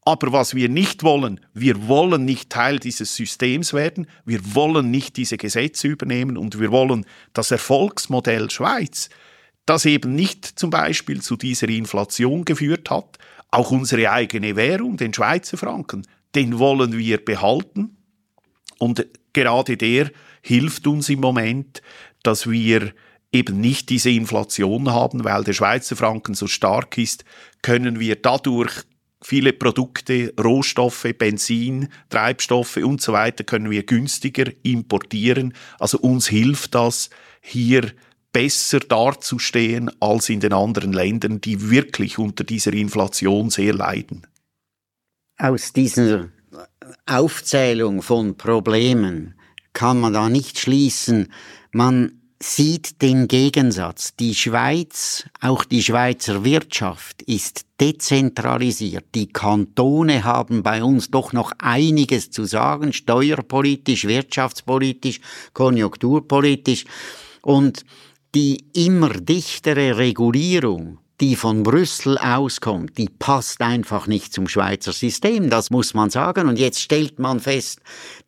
[0.05, 5.17] Aber was wir nicht wollen, wir wollen nicht Teil dieses Systems werden, wir wollen nicht
[5.17, 9.09] diese Gesetze übernehmen und wir wollen das Erfolgsmodell Schweiz,
[9.65, 13.17] das eben nicht zum Beispiel zu dieser Inflation geführt hat,
[13.51, 17.97] auch unsere eigene Währung, den Schweizer Franken, den wollen wir behalten.
[18.79, 21.83] Und gerade der hilft uns im Moment,
[22.23, 22.93] dass wir
[23.33, 27.25] eben nicht diese Inflation haben, weil der Schweizer Franken so stark ist,
[27.63, 28.73] können wir dadurch
[29.23, 35.55] viele Produkte, Rohstoffe, Benzin, Treibstoffe und so weiter können wir günstiger importieren.
[35.79, 37.91] Also uns hilft das, hier
[38.33, 44.27] besser dazustehen als in den anderen Ländern, die wirklich unter dieser Inflation sehr leiden.
[45.39, 46.29] Aus dieser
[47.07, 49.35] Aufzählung von Problemen
[49.73, 51.33] kann man da nicht schließen,
[51.73, 54.15] man sieht den Gegensatz.
[54.17, 59.07] Die Schweiz, auch die Schweizer Wirtschaft ist dezentralisiert.
[59.15, 65.21] Die Kantone haben bei uns doch noch einiges zu sagen, steuerpolitisch, wirtschaftspolitisch,
[65.53, 66.85] konjunkturpolitisch.
[67.43, 67.85] Und
[68.35, 75.49] die immer dichtere Regulierung die von Brüssel auskommt, die passt einfach nicht zum Schweizer System,
[75.49, 76.49] das muss man sagen.
[76.49, 77.81] Und jetzt stellt man fest,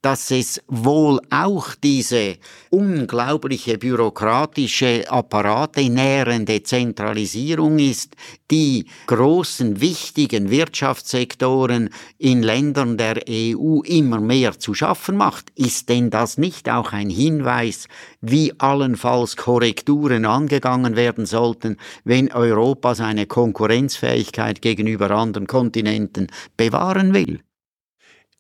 [0.03, 2.37] dass es wohl auch diese
[2.71, 8.15] unglaubliche bürokratische Apparate nährende Zentralisierung ist,
[8.53, 15.51] die großen, wichtigen Wirtschaftssektoren in Ländern der EU immer mehr zu schaffen macht.
[15.57, 17.89] Ist denn das nicht auch ein Hinweis,
[18.21, 27.41] wie allenfalls Korrekturen angegangen werden sollten, wenn Europa seine Konkurrenzfähigkeit gegenüber anderen Kontinenten bewahren will?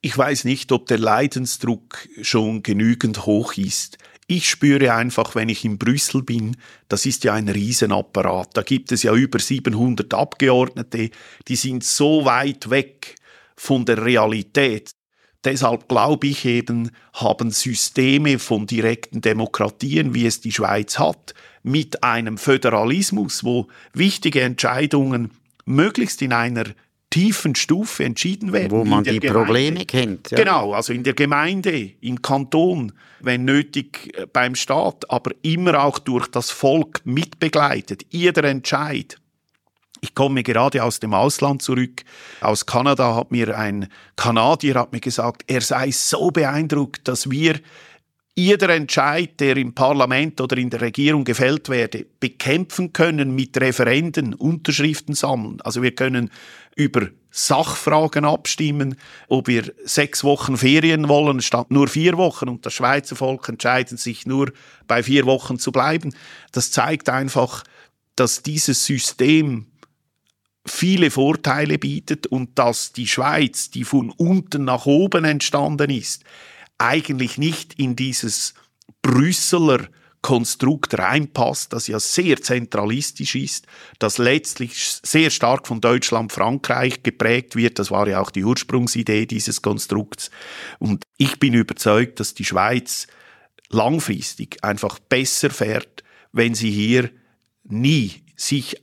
[0.03, 3.99] Ich weiß nicht, ob der Leidensdruck schon genügend hoch ist.
[4.29, 6.57] Ich spüre einfach, wenn ich in Brüssel bin,
[6.88, 8.57] das ist ja ein Riesenapparat.
[8.57, 11.11] Da gibt es ja über 700 Abgeordnete,
[11.46, 13.14] die sind so weit weg
[13.57, 14.90] von der Realität.
[15.46, 22.02] Deshalb glaube ich eben, haben Systeme von direkten Demokratien, wie es die Schweiz hat, mit
[22.02, 25.30] einem Föderalismus, wo wichtige Entscheidungen
[25.64, 26.64] möglichst in einer
[27.11, 28.72] tiefen Stufe entschieden werden.
[28.72, 29.38] Wo man die Gemeinde.
[29.38, 30.32] Probleme kennt.
[30.32, 30.37] Ja.
[30.37, 36.00] Genau, also in der Gemeinde, im Kanton, wenn nötig äh, beim Staat, aber immer auch
[36.00, 38.04] durch das Volk mitbegleitet.
[38.11, 39.16] Jeder Entscheid.
[40.00, 42.04] Ich komme gerade aus dem Ausland zurück.
[42.40, 47.61] Aus Kanada hat mir ein Kanadier hat mir gesagt, er sei so beeindruckt, dass wir
[48.38, 54.34] jeder Entscheid, der im Parlament oder in der Regierung gefällt werde, bekämpfen können mit Referenden,
[54.34, 55.62] Unterschriften sammeln.
[55.62, 56.30] Also wir können
[56.74, 58.97] über Sachfragen abstimmen,
[59.28, 63.99] ob wir sechs Wochen Ferien wollen statt nur vier Wochen und das Schweizer Volk entscheidet
[63.99, 64.53] sich nur
[64.86, 66.14] bei vier Wochen zu bleiben.
[66.53, 67.64] Das zeigt einfach,
[68.16, 69.66] dass dieses System
[70.67, 76.25] viele Vorteile bietet und dass die Schweiz, die von unten nach oben entstanden ist,
[76.79, 78.55] eigentlich nicht in dieses
[79.03, 79.89] Brüsseler
[80.27, 83.69] Konstrukt reinpasst, das ja sehr zentralistisch ist,
[84.01, 87.79] das letztlich sehr stark von Deutschland, Frankreich geprägt wird.
[87.79, 90.33] Das war ja auch die Ursprungsidee dieses Konstrukts.
[90.81, 93.07] Und ich bin überzeugt, dass die Schweiz
[93.71, 96.03] langfristig einfach besser fährt,
[96.33, 97.09] wenn sie hier
[97.62, 98.83] nie sich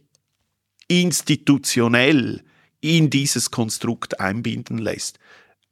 [1.02, 2.44] institutionell
[2.82, 5.20] in dieses Konstrukt einbinden lässt.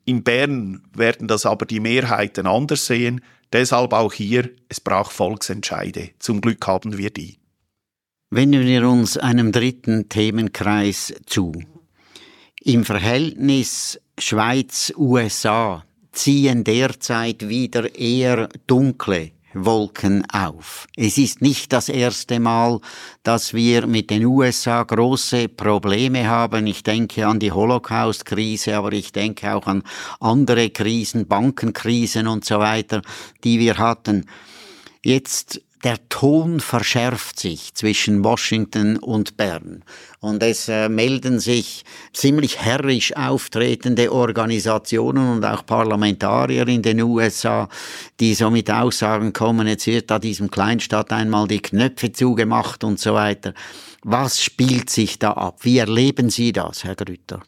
[0.05, 3.21] In Bern werden das aber die Mehrheiten anders sehen.
[3.53, 6.11] Deshalb auch hier, es braucht Volksentscheide.
[6.19, 7.37] Zum Glück haben wir die.
[8.29, 11.51] Wenden wir uns einem dritten Themenkreis zu.
[12.63, 20.87] Im Verhältnis Schweiz-USA ziehen derzeit wieder eher dunkle Wolken auf.
[20.95, 22.79] Es ist nicht das erste Mal,
[23.23, 26.67] dass wir mit den USA große Probleme haben.
[26.67, 29.83] Ich denke an die Holocaust-Krise, aber ich denke auch an
[30.19, 33.01] andere Krisen, Bankenkrisen und so weiter,
[33.43, 34.25] die wir hatten.
[35.03, 39.83] Jetzt der Ton verschärft sich zwischen Washington und Bern.
[40.19, 47.67] Und es äh, melden sich ziemlich herrisch auftretende Organisationen und auch Parlamentarier in den USA,
[48.19, 52.99] die so mit Aussagen kommen, jetzt wird da diesem Kleinstaat einmal die Knöpfe zugemacht und
[52.99, 53.53] so weiter.
[54.03, 55.59] Was spielt sich da ab?
[55.61, 57.41] Wie erleben Sie das, Herr Grütter?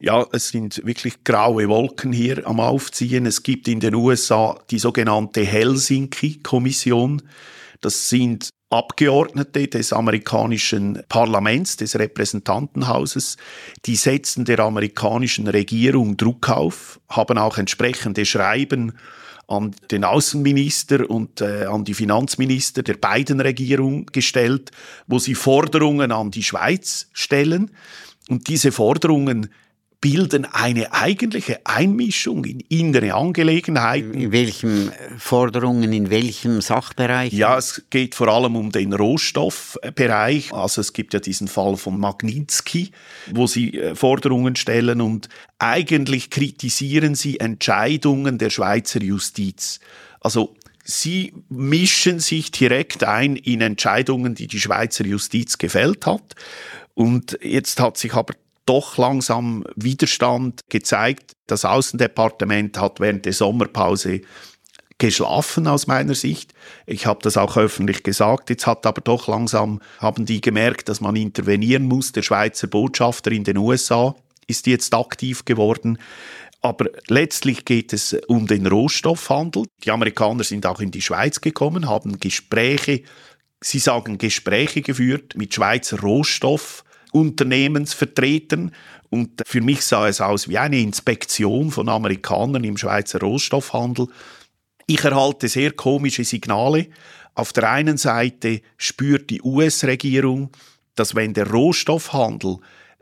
[0.00, 3.26] Ja, es sind wirklich graue Wolken hier am Aufziehen.
[3.26, 7.22] Es gibt in den USA die sogenannte Helsinki-Kommission.
[7.80, 13.38] Das sind Abgeordnete des amerikanischen Parlaments, des Repräsentantenhauses,
[13.86, 18.92] die setzen der amerikanischen Regierung Druck auf, haben auch entsprechende Schreiben
[19.46, 24.70] an den Außenminister und äh, an die Finanzminister der beiden Regierungen gestellt,
[25.06, 27.70] wo sie Forderungen an die Schweiz stellen.
[28.28, 29.48] Und diese Forderungen
[30.00, 34.14] bilden eine eigentliche Einmischung in innere Angelegenheiten.
[34.14, 37.32] In welchen Forderungen, in welchem Sachbereich?
[37.32, 40.52] Ja, es geht vor allem um den Rohstoffbereich.
[40.52, 42.92] Also es gibt ja diesen Fall von Magnitsky,
[43.32, 45.28] wo sie äh, Forderungen stellen und
[45.58, 49.80] eigentlich kritisieren sie Entscheidungen der Schweizer Justiz.
[50.20, 50.54] Also
[50.90, 56.34] Sie mischen sich direkt ein in Entscheidungen, die die Schweizer Justiz gefällt hat.
[56.94, 58.32] Und jetzt hat sich aber
[58.68, 61.32] doch langsam Widerstand gezeigt.
[61.46, 64.20] Das Außendepartement hat während der Sommerpause
[64.98, 66.52] geschlafen aus meiner Sicht.
[66.84, 68.50] Ich habe das auch öffentlich gesagt.
[68.50, 72.12] Jetzt hat aber doch langsam haben die gemerkt, dass man intervenieren muss.
[72.12, 74.14] Der Schweizer Botschafter in den USA
[74.46, 75.98] ist jetzt aktiv geworden.
[76.60, 79.66] Aber letztlich geht es um den Rohstoffhandel.
[79.84, 83.02] Die Amerikaner sind auch in die Schweiz gekommen, haben Gespräche,
[83.60, 88.72] sie sagen Gespräche geführt mit Schweizer Rohstoff Unternehmensvertretern.
[89.10, 94.08] Und für mich sah es aus wie eine Inspektion von Amerikanern im Schweizer Rohstoffhandel.
[94.86, 96.88] Ich erhalte sehr komische Signale.
[97.34, 100.50] Auf der einen Seite spürt die US-Regierung,
[100.94, 102.56] dass wenn der Rohstoffhandel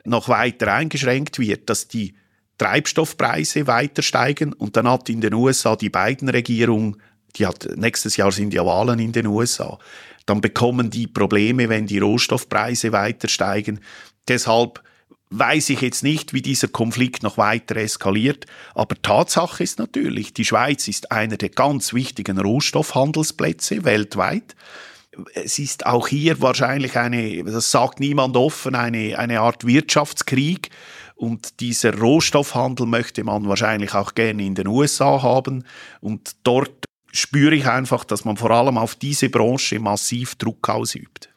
[0.04, 2.14] noch weiter eingeschränkt wird, dass die
[2.58, 6.96] Treibstoffpreise weiter steigen und dann hat in den USA die beiden Regierungen,
[7.36, 9.78] die hat nächstes Jahr sind ja Wahlen in den USA,
[10.26, 13.80] dann bekommen die Probleme, wenn die Rohstoffpreise weiter steigen.
[14.28, 14.82] Deshalb
[15.30, 18.46] weiß ich jetzt nicht, wie dieser Konflikt noch weiter eskaliert.
[18.74, 24.54] Aber Tatsache ist natürlich, die Schweiz ist einer der ganz wichtigen Rohstoffhandelsplätze weltweit.
[25.34, 30.70] Es ist auch hier wahrscheinlich eine, das sagt niemand offen, eine, eine Art Wirtschaftskrieg.
[31.14, 35.64] Und dieser Rohstoffhandel möchte man wahrscheinlich auch gerne in den USA haben.
[36.00, 36.85] Und dort
[37.16, 41.30] spüre ich einfach, dass man vor allem auf diese Branche massiv Druck ausübt.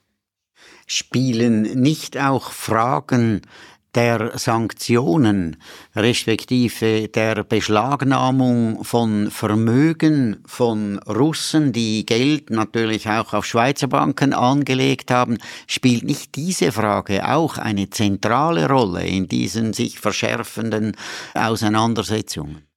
[0.88, 3.41] Spielen nicht auch Fragen
[3.95, 5.57] der Sanktionen
[5.95, 15.09] respektive der Beschlagnahmung von Vermögen von Russen, die Geld natürlich auch auf Schweizer Banken angelegt
[15.09, 20.95] haben, spielt nicht diese Frage auch eine zentrale Rolle in diesen sich verschärfenden
[21.34, 22.68] Auseinandersetzungen?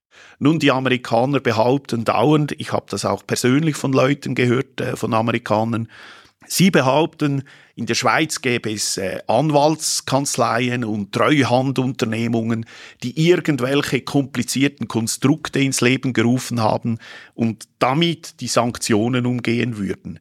[0.43, 5.15] Nun, die Amerikaner behaupten dauernd, ich habe das auch persönlich von Leuten gehört, äh, von
[5.15, 5.87] Amerikanern,
[6.49, 7.45] Sie behaupten,
[7.77, 12.67] in der Schweiz gäbe es äh, Anwaltskanzleien und Treuhandunternehmungen,
[13.05, 16.99] die irgendwelche komplizierten Konstrukte ins Leben gerufen haben
[17.35, 20.19] und damit die Sanktionen umgehen würden.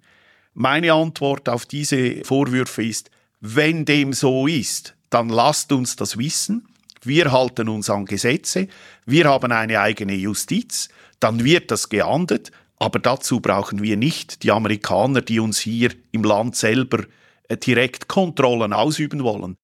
[0.53, 3.09] Meine Antwort auf diese Vorwürfe ist,
[3.39, 6.67] wenn dem so ist, dann lasst uns das wissen.
[7.03, 8.67] Wir halten uns an Gesetze,
[9.05, 10.89] wir haben eine eigene Justiz,
[11.19, 16.23] dann wird das geahndet, aber dazu brauchen wir nicht die Amerikaner, die uns hier im
[16.23, 17.05] Land selber
[17.47, 19.55] äh, direkt Kontrollen ausüben wollen.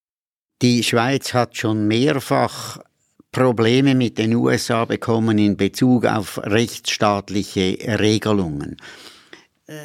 [0.62, 2.78] Die Schweiz hat schon mehrfach
[3.30, 8.76] Probleme mit den USA bekommen in Bezug auf rechtsstaatliche Regelungen.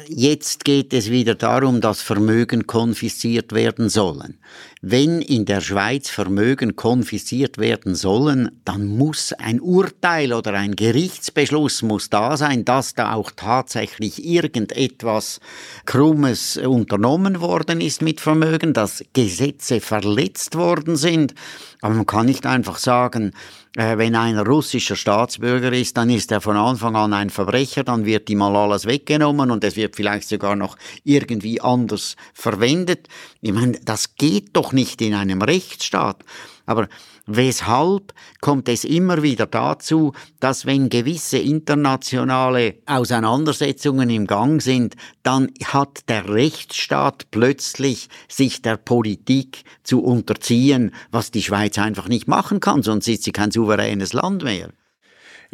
[0.08, 4.38] Jetzt geht es wieder darum, dass Vermögen konfisziert werden sollen.
[4.80, 11.82] Wenn in der Schweiz Vermögen konfisziert werden sollen, dann muss ein Urteil oder ein Gerichtsbeschluss
[11.82, 15.40] muss da sein, dass da auch tatsächlich irgendetwas
[15.84, 21.34] Krummes unternommen worden ist mit Vermögen, dass Gesetze verletzt worden sind.
[21.82, 23.32] Aber man kann nicht einfach sagen,
[23.76, 28.30] wenn ein russischer Staatsbürger ist, dann ist er von Anfang an ein Verbrecher, dann wird
[28.30, 33.08] ihm mal alles weggenommen und es wird vielleicht sogar noch irgendwie anders verwendet.
[33.40, 36.24] Ich meine, das geht doch nicht in einem Rechtsstaat.
[36.66, 36.88] Aber
[37.26, 38.12] Weshalb
[38.42, 46.08] kommt es immer wieder dazu, dass wenn gewisse internationale Auseinandersetzungen im Gang sind, dann hat
[46.08, 52.82] der Rechtsstaat plötzlich sich der Politik zu unterziehen, was die Schweiz einfach nicht machen kann,
[52.82, 54.68] sonst ist sie kein souveränes Land mehr.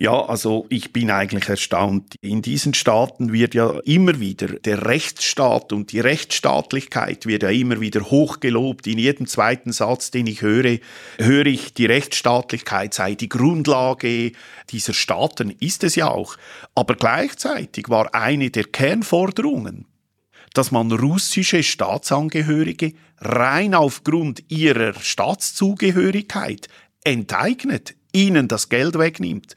[0.03, 2.15] Ja, also ich bin eigentlich erstaunt.
[2.23, 7.83] In diesen Staaten wird ja immer wieder der Rechtsstaat und die Rechtsstaatlichkeit wird ja immer
[7.83, 8.87] wieder hochgelobt.
[8.87, 10.79] In jedem zweiten Satz, den ich höre,
[11.19, 14.33] höre ich, die Rechtsstaatlichkeit sei die Grundlage
[14.71, 16.39] dieser Staaten, ist es ja auch.
[16.75, 19.85] Aber gleichzeitig war eine der Kernforderungen,
[20.55, 26.69] dass man russische Staatsangehörige rein aufgrund ihrer Staatszugehörigkeit
[27.05, 29.55] enteignet, ihnen das Geld wegnimmt.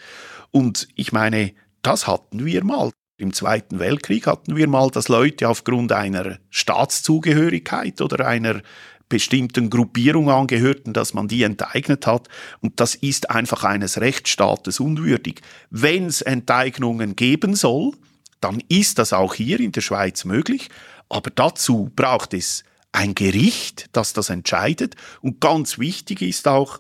[0.54, 2.92] Und ich meine, das hatten wir mal.
[3.18, 8.62] Im Zweiten Weltkrieg hatten wir mal, dass Leute aufgrund einer Staatszugehörigkeit oder einer
[9.10, 12.30] bestimmten Gruppierung angehörten, dass man die enteignet hat.
[12.62, 15.42] Und das ist einfach eines Rechtsstaates unwürdig.
[15.72, 17.94] Wenn es Enteignungen geben soll,
[18.40, 20.70] dann ist das auch hier in der Schweiz möglich.
[21.10, 24.96] Aber dazu braucht es ein Gericht, das das entscheidet.
[25.22, 26.80] Und ganz wichtig ist auch,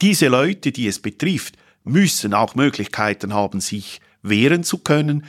[0.00, 1.56] diese Leute, die es betrifft,
[1.88, 5.24] müssen auch Möglichkeiten haben, sich wehren zu können.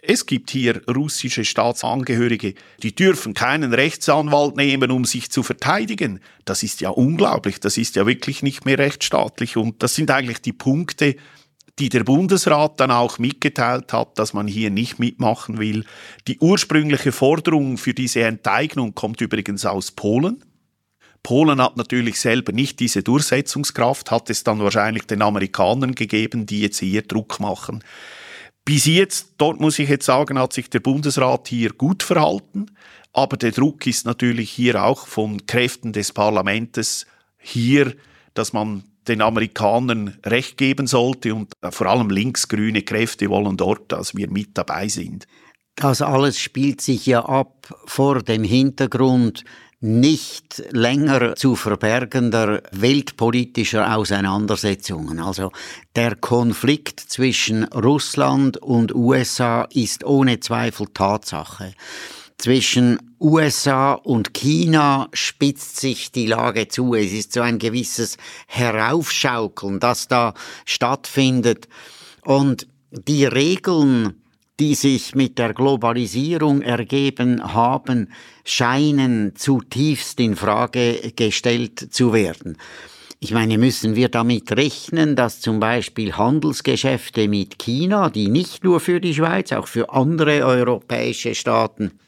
[0.00, 6.20] Es gibt hier russische Staatsangehörige, die dürfen keinen Rechtsanwalt nehmen, um sich zu verteidigen.
[6.44, 10.40] Das ist ja unglaublich, das ist ja wirklich nicht mehr rechtsstaatlich und das sind eigentlich
[10.40, 11.16] die Punkte,
[11.78, 15.84] die der Bundesrat dann auch mitgeteilt hat, dass man hier nicht mitmachen will.
[16.26, 20.44] Die ursprüngliche Forderung für diese Enteignung kommt übrigens aus Polen.
[21.28, 26.62] Polen hat natürlich selber nicht diese Durchsetzungskraft, hat es dann wahrscheinlich den Amerikanern gegeben, die
[26.62, 27.84] jetzt hier Druck machen.
[28.64, 32.70] Bis jetzt, dort muss ich jetzt sagen, hat sich der Bundesrat hier gut verhalten,
[33.12, 37.04] aber der Druck ist natürlich hier auch von Kräften des Parlaments
[37.36, 37.94] hier,
[38.32, 44.16] dass man den Amerikanern Recht geben sollte und vor allem linksgrüne Kräfte wollen dort, dass
[44.16, 45.26] wir mit dabei sind.
[45.76, 49.44] Das alles spielt sich ja ab vor dem Hintergrund
[49.80, 55.20] nicht länger zu verbergender weltpolitischer Auseinandersetzungen.
[55.20, 55.52] Also
[55.94, 61.74] der Konflikt zwischen Russland und USA ist ohne Zweifel Tatsache.
[62.38, 66.94] Zwischen USA und China spitzt sich die Lage zu.
[66.94, 68.16] Es ist so ein gewisses
[68.46, 71.68] Heraufschaukeln, das da stattfindet.
[72.22, 74.22] Und die Regeln,
[74.60, 78.10] die sich mit der Globalisierung ergeben haben,
[78.44, 82.56] scheinen zutiefst in Frage gestellt zu werden.
[83.20, 88.78] Ich meine, müssen wir damit rechnen, dass zum Beispiel Handelsgeschäfte mit China, die nicht nur
[88.78, 91.98] für die Schweiz, auch für andere europäische Staaten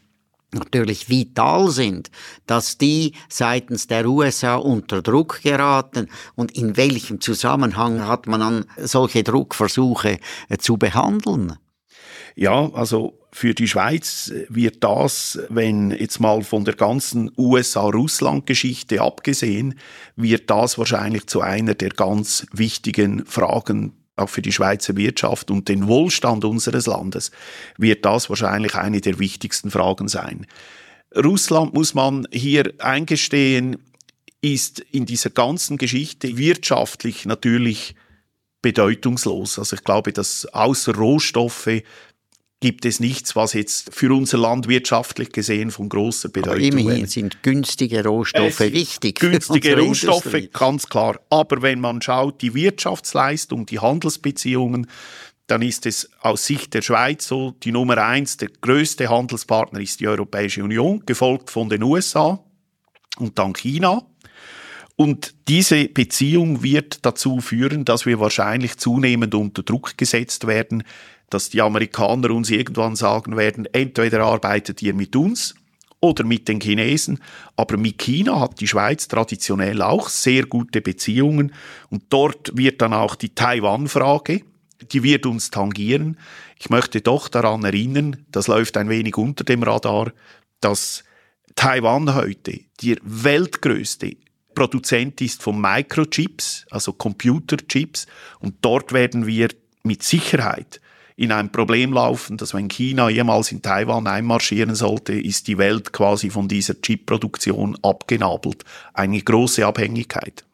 [0.53, 2.11] natürlich vital sind,
[2.46, 8.64] dass die seitens der USA unter Druck geraten und in welchem Zusammenhang hat man dann
[8.76, 11.57] solche Druckversuche äh, zu behandeln?
[12.37, 19.78] Ja, also für die Schweiz wird das, wenn jetzt mal von der ganzen USA-Russland-Geschichte abgesehen,
[20.16, 25.68] wird das wahrscheinlich zu einer der ganz wichtigen Fragen auch für die Schweizer Wirtschaft und
[25.68, 27.31] den Wohlstand unseres Landes,
[27.78, 30.47] wird das wahrscheinlich eine der wichtigsten Fragen sein.
[31.16, 33.78] Russland muss man hier eingestehen,
[34.43, 37.95] ist in dieser ganzen Geschichte wirtschaftlich natürlich
[38.62, 39.59] bedeutungslos.
[39.59, 41.83] Also ich glaube, dass außer Rohstoffe
[42.61, 47.06] gibt es nichts, was jetzt für unser Land wirtschaftlich gesehen von großer Bedeutung Aber immerhin
[47.06, 49.18] sind günstige Rohstoffe Es wichtig.
[49.18, 50.50] Günstige Rohstoffe, Industrie.
[50.52, 51.18] ganz klar.
[51.30, 54.86] Aber wenn man schaut, die Wirtschaftsleistung, die Handelsbeziehungen,
[55.46, 59.98] dann ist es aus Sicht der Schweiz so, die Nummer eins, der größte Handelspartner ist
[59.98, 62.44] die Europäische Union, gefolgt von den USA
[63.18, 64.06] und dann China.
[65.01, 70.82] Und diese Beziehung wird dazu führen, dass wir wahrscheinlich zunehmend unter Druck gesetzt werden,
[71.30, 75.55] dass die Amerikaner uns irgendwann sagen werden, entweder arbeitet ihr mit uns
[76.01, 77.18] oder mit den Chinesen.
[77.57, 81.55] Aber mit China hat die Schweiz traditionell auch sehr gute Beziehungen.
[81.88, 84.42] Und dort wird dann auch die Taiwan-Frage,
[84.92, 86.18] die wird uns tangieren.
[86.59, 90.12] Ich möchte doch daran erinnern, das läuft ein wenig unter dem Radar,
[90.61, 91.05] dass
[91.55, 94.18] Taiwan heute der weltgrößte
[94.55, 98.07] Produzent ist von Microchips, also Computerchips.
[98.40, 99.48] Und dort werden wir
[99.82, 100.80] mit Sicherheit
[101.16, 105.92] in ein Problem laufen, dass wenn China jemals in Taiwan einmarschieren sollte, ist die Welt
[105.92, 108.64] quasi von dieser Chipproduktion abgenabelt.
[108.94, 110.46] Eine große Abhängigkeit.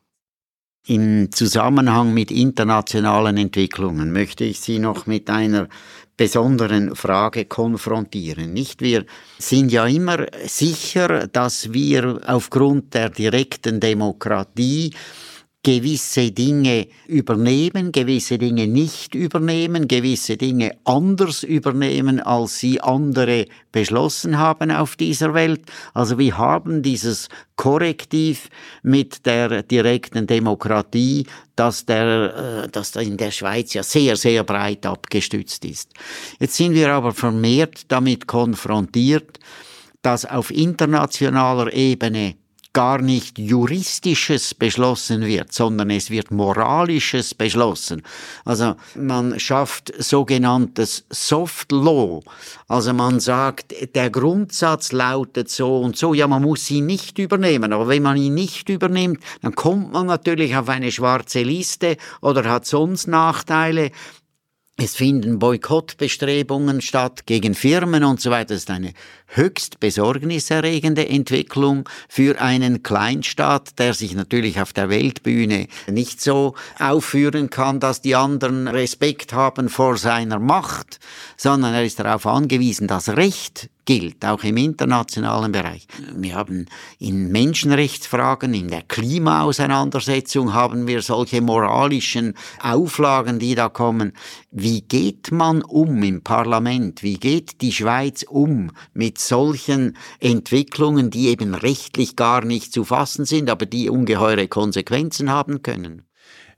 [0.89, 5.69] Im Zusammenhang mit internationalen Entwicklungen möchte ich Sie noch mit einer
[6.17, 8.53] besonderen Frage konfrontieren.
[8.53, 9.05] Nicht wir
[9.39, 14.95] sind ja immer sicher, dass wir aufgrund der direkten Demokratie
[15.67, 24.39] gewisse Dinge übernehmen, gewisse Dinge nicht übernehmen, gewisse Dinge anders übernehmen, als sie andere beschlossen
[24.39, 25.63] haben auf dieser Welt.
[25.93, 28.49] Also wir haben dieses Korrektiv
[28.85, 34.45] mit der direkten Demokratie, dass der, äh, dass da in der Schweiz ja sehr, sehr
[34.45, 35.95] breit abgestützt ist.
[36.39, 39.41] Jetzt sind wir aber vermehrt damit konfrontiert,
[40.01, 42.37] dass auf internationaler Ebene
[42.77, 48.03] gar nicht juristisches beschlossen wird, sondern es wird moralisches beschlossen.
[48.45, 52.21] Also man schafft sogenanntes Soft Law.
[52.69, 57.73] Also man sagt, der Grundsatz lautet so und so, ja, man muss ihn nicht übernehmen,
[57.73, 62.45] aber wenn man ihn nicht übernimmt, dann kommt man natürlich auf eine schwarze Liste oder
[62.45, 63.91] hat sonst Nachteile.
[64.79, 68.49] Es finden Boykottbestrebungen statt gegen Firmen und so weiter.
[68.49, 68.93] Das ist eine
[69.29, 77.49] höchst besorgniserregende Entwicklung für einen Kleinstaat, der sich natürlich auf der Weltbühne nicht so aufführen
[77.49, 81.01] kann, dass die anderen Respekt haben vor seiner Macht,
[81.39, 85.87] sondern er ist darauf angewiesen, dass Recht gilt, auch im internationalen Bereich.
[86.15, 86.67] Wir haben
[86.99, 94.13] in Menschenrechtsfragen, in der Klimaauseinandersetzung haben wir solche moralischen Auflagen, die da kommen.
[94.51, 97.03] Wie geht man um im Parlament?
[97.03, 103.25] Wie geht die Schweiz um mit solchen Entwicklungen, die eben rechtlich gar nicht zu fassen
[103.25, 106.06] sind, aber die ungeheure Konsequenzen haben können?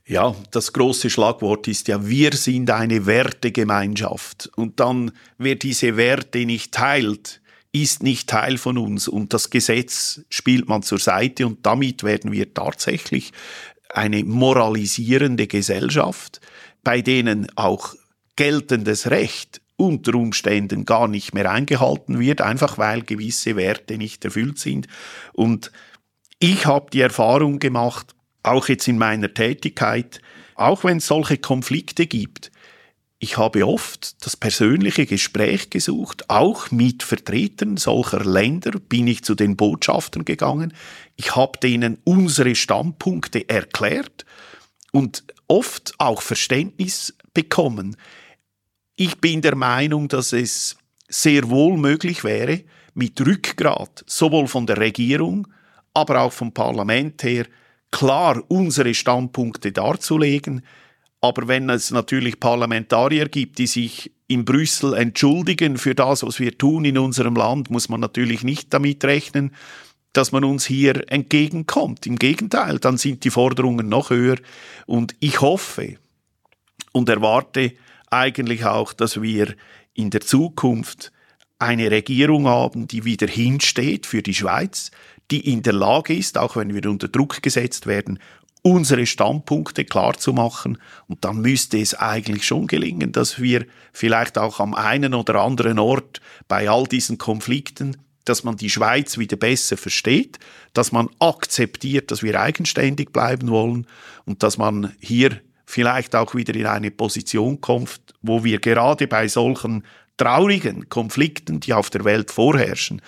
[0.09, 4.51] Ja, das große Schlagwort ist ja, wir sind eine Wertegemeinschaft.
[4.57, 7.43] Und dann, wer diese Werte nicht teilt,
[7.73, 9.07] ist nicht Teil von uns.
[9.07, 13.33] Und das Gesetz spielt man zur Seite und damit werden wir tatsächlich
[13.91, 16.41] eine moralisierende Gesellschaft,
[16.83, 17.95] bei denen auch
[18.35, 24.59] geltendes Recht unter Umständen gar nicht mehr eingehalten wird, einfach weil gewisse Werte nicht erfüllt
[24.59, 24.89] sind.
[25.35, 25.71] Und
[26.39, 30.20] ich habe die Erfahrung gemacht, auch jetzt in meiner Tätigkeit,
[30.55, 32.51] auch wenn es solche Konflikte gibt,
[33.20, 39.34] ich habe oft das persönliche Gespräch gesucht, auch mit Vertretern solcher Länder bin ich zu
[39.34, 40.72] den Botschaftern gegangen.
[41.16, 44.24] Ich habe denen unsere Standpunkte erklärt
[44.93, 47.97] und oft auch Verständnis bekommen.
[48.95, 50.76] Ich bin der Meinung, dass es
[51.09, 52.62] sehr wohl möglich wäre,
[52.95, 55.49] mit Rückgrat sowohl von der Regierung,
[55.93, 57.47] aber auch vom Parlament her
[57.91, 60.62] klar unsere Standpunkte darzulegen.
[61.20, 66.57] Aber wenn es natürlich Parlamentarier gibt, die sich in Brüssel entschuldigen für das, was wir
[66.57, 69.53] tun in unserem Land, muss man natürlich nicht damit rechnen,
[70.12, 72.07] dass man uns hier entgegenkommt.
[72.07, 74.36] Im Gegenteil, dann sind die Forderungen noch höher.
[74.86, 75.97] Und ich hoffe
[76.93, 77.72] und erwarte
[78.11, 79.55] eigentlich auch, dass wir
[79.95, 81.12] in der Zukunft
[81.59, 84.91] eine Regierung haben, die wieder hinsteht für die Schweiz,
[85.31, 88.18] die in der Lage ist, auch wenn wir unter Druck gesetzt werden,
[88.62, 90.79] unsere Standpunkte klar zu machen.
[91.07, 95.79] Und dann müsste es eigentlich schon gelingen, dass wir vielleicht auch am einen oder anderen
[95.79, 100.39] Ort bei all diesen Konflikten, dass man die Schweiz wieder besser versteht,
[100.74, 103.87] dass man akzeptiert, dass wir eigenständig bleiben wollen
[104.26, 109.29] und dass man hier vielleicht auch wieder in eine Position kommt, wo wir gerade bei
[109.29, 109.85] solchen
[110.16, 113.01] traurigen Konflikten, die auf der Welt vorherrschen,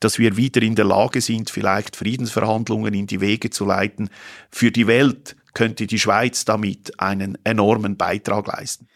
[0.00, 4.08] dass wir wieder in der Lage sind, vielleicht Friedensverhandlungen in die Wege zu leiten.
[4.50, 8.88] Für die Welt könnte die Schweiz damit einen enormen Beitrag leisten.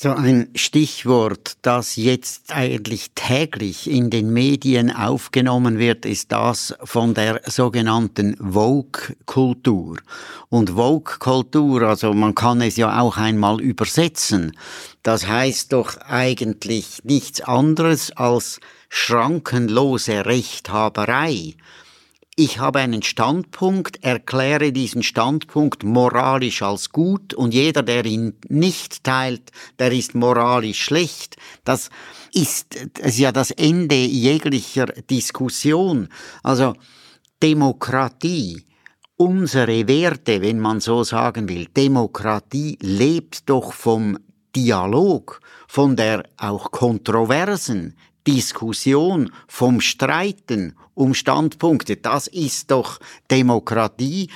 [0.00, 7.14] So ein Stichwort, das jetzt eigentlich täglich in den Medien aufgenommen wird, ist das von
[7.14, 9.96] der sogenannten Vogue-Kultur.
[10.50, 14.56] Und Vogue-Kultur, also man kann es ja auch einmal übersetzen,
[15.02, 21.56] das heißt doch eigentlich nichts anderes als schrankenlose Rechthaberei
[22.38, 29.02] ich habe einen Standpunkt, erkläre diesen Standpunkt moralisch als gut und jeder, der ihn nicht
[29.02, 31.36] teilt, der ist moralisch schlecht.
[31.64, 31.90] Das
[32.32, 36.08] ist, das ist ja das Ende jeglicher Diskussion.
[36.44, 36.74] Also
[37.42, 38.62] Demokratie,
[39.16, 44.16] unsere Werte, wenn man so sagen will, Demokratie lebt doch vom
[44.54, 47.96] Dialog, von der auch kontroversen
[48.26, 51.96] Diskussion, vom Streiten um Standpunkte.
[51.96, 52.98] Das ist doch
[53.30, 54.28] Demokratie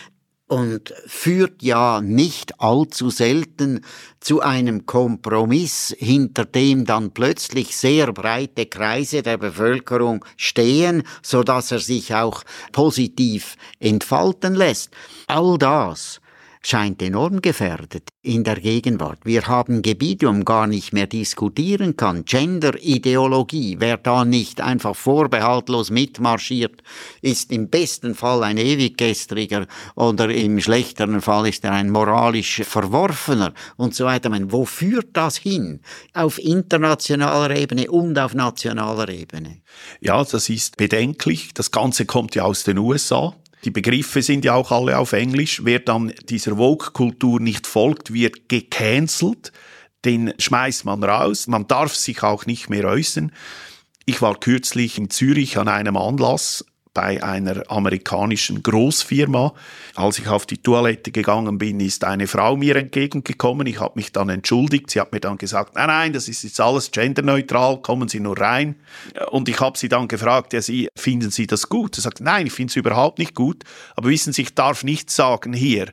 [0.52, 3.80] und führt ja nicht allzu selten
[4.20, 11.72] zu einem Kompromiss, hinter dem dann plötzlich sehr breite Kreise der Bevölkerung stehen, so dass
[11.72, 14.90] er sich auch positiv entfalten lässt.
[15.26, 16.21] All das
[16.64, 19.18] scheint enorm gefährdet in der Gegenwart.
[19.24, 22.24] Wir haben Gebiete, um gar nicht mehr diskutieren kann.
[22.24, 26.82] Gender-Ideologie, wer da nicht einfach vorbehaltlos mitmarschiert,
[27.20, 33.52] ist im besten Fall ein Ewiggestriger oder im schlechteren Fall ist er ein moralisch Verworfener
[33.76, 34.28] und so weiter.
[34.28, 35.80] Meine, wo führt das hin?
[36.14, 39.62] Auf internationaler Ebene und auf nationaler Ebene?
[40.00, 41.54] Ja, das ist bedenklich.
[41.54, 43.34] Das Ganze kommt ja aus den USA.
[43.64, 45.64] Die Begriffe sind ja auch alle auf Englisch.
[45.64, 49.52] Wer dann dieser Vogue-Kultur nicht folgt, wird gecancelt.
[50.04, 51.46] Den schmeißt man raus.
[51.46, 53.30] Man darf sich auch nicht mehr äußern.
[54.04, 56.64] Ich war kürzlich in Zürich an einem Anlass
[56.94, 59.54] bei einer amerikanischen Großfirma.
[59.94, 63.66] Als ich auf die Toilette gegangen bin, ist eine Frau mir entgegengekommen.
[63.66, 64.90] Ich habe mich dann entschuldigt.
[64.90, 68.38] Sie hat mir dann gesagt, nein, nein, das ist jetzt alles genderneutral, kommen Sie nur
[68.38, 68.76] rein.
[69.30, 71.94] Und ich habe sie dann gefragt, ja, Sie, finden Sie das gut?
[71.94, 73.64] Sie sagt, nein, ich finde es überhaupt nicht gut.
[73.96, 75.86] Aber wissen Sie, ich darf nichts sagen hier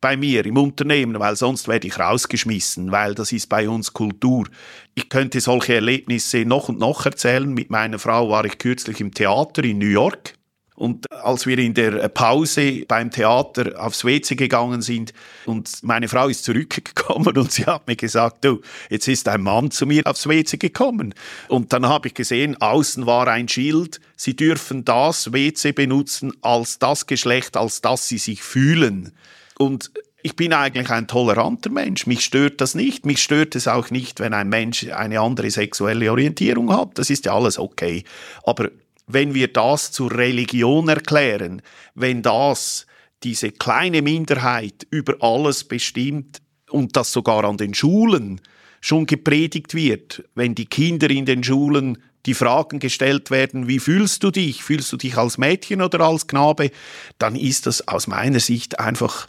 [0.00, 4.46] bei mir im Unternehmen, weil sonst werde ich rausgeschmissen, weil das ist bei uns Kultur.
[4.94, 7.52] Ich könnte solche Erlebnisse noch und noch erzählen.
[7.52, 10.37] Mit meiner Frau war ich kürzlich im Theater in New York
[10.78, 15.12] und als wir in der Pause beim Theater aufs WC gegangen sind
[15.44, 19.72] und meine Frau ist zurückgekommen und sie hat mir gesagt, du, jetzt ist ein Mann
[19.72, 21.14] zu mir aufs WC gekommen.
[21.48, 26.78] Und dann habe ich gesehen, außen war ein Schild, sie dürfen das WC benutzen als
[26.78, 29.12] das Geschlecht, als das sie sich fühlen.
[29.58, 29.90] Und
[30.22, 32.06] ich bin eigentlich ein toleranter Mensch.
[32.06, 33.06] Mich stört das nicht.
[33.06, 36.98] Mich stört es auch nicht, wenn ein Mensch eine andere sexuelle Orientierung hat.
[36.98, 38.04] Das ist ja alles okay.
[38.44, 38.68] Aber
[39.08, 41.62] wenn wir das zur Religion erklären,
[41.94, 42.86] wenn das
[43.24, 46.40] diese kleine Minderheit über alles bestimmt
[46.70, 48.40] und das sogar an den Schulen
[48.80, 54.22] schon gepredigt wird, wenn die Kinder in den Schulen die Fragen gestellt werden, wie fühlst
[54.22, 54.62] du dich?
[54.62, 56.70] Fühlst du dich als Mädchen oder als Knabe?
[57.18, 59.28] Dann ist das aus meiner Sicht einfach,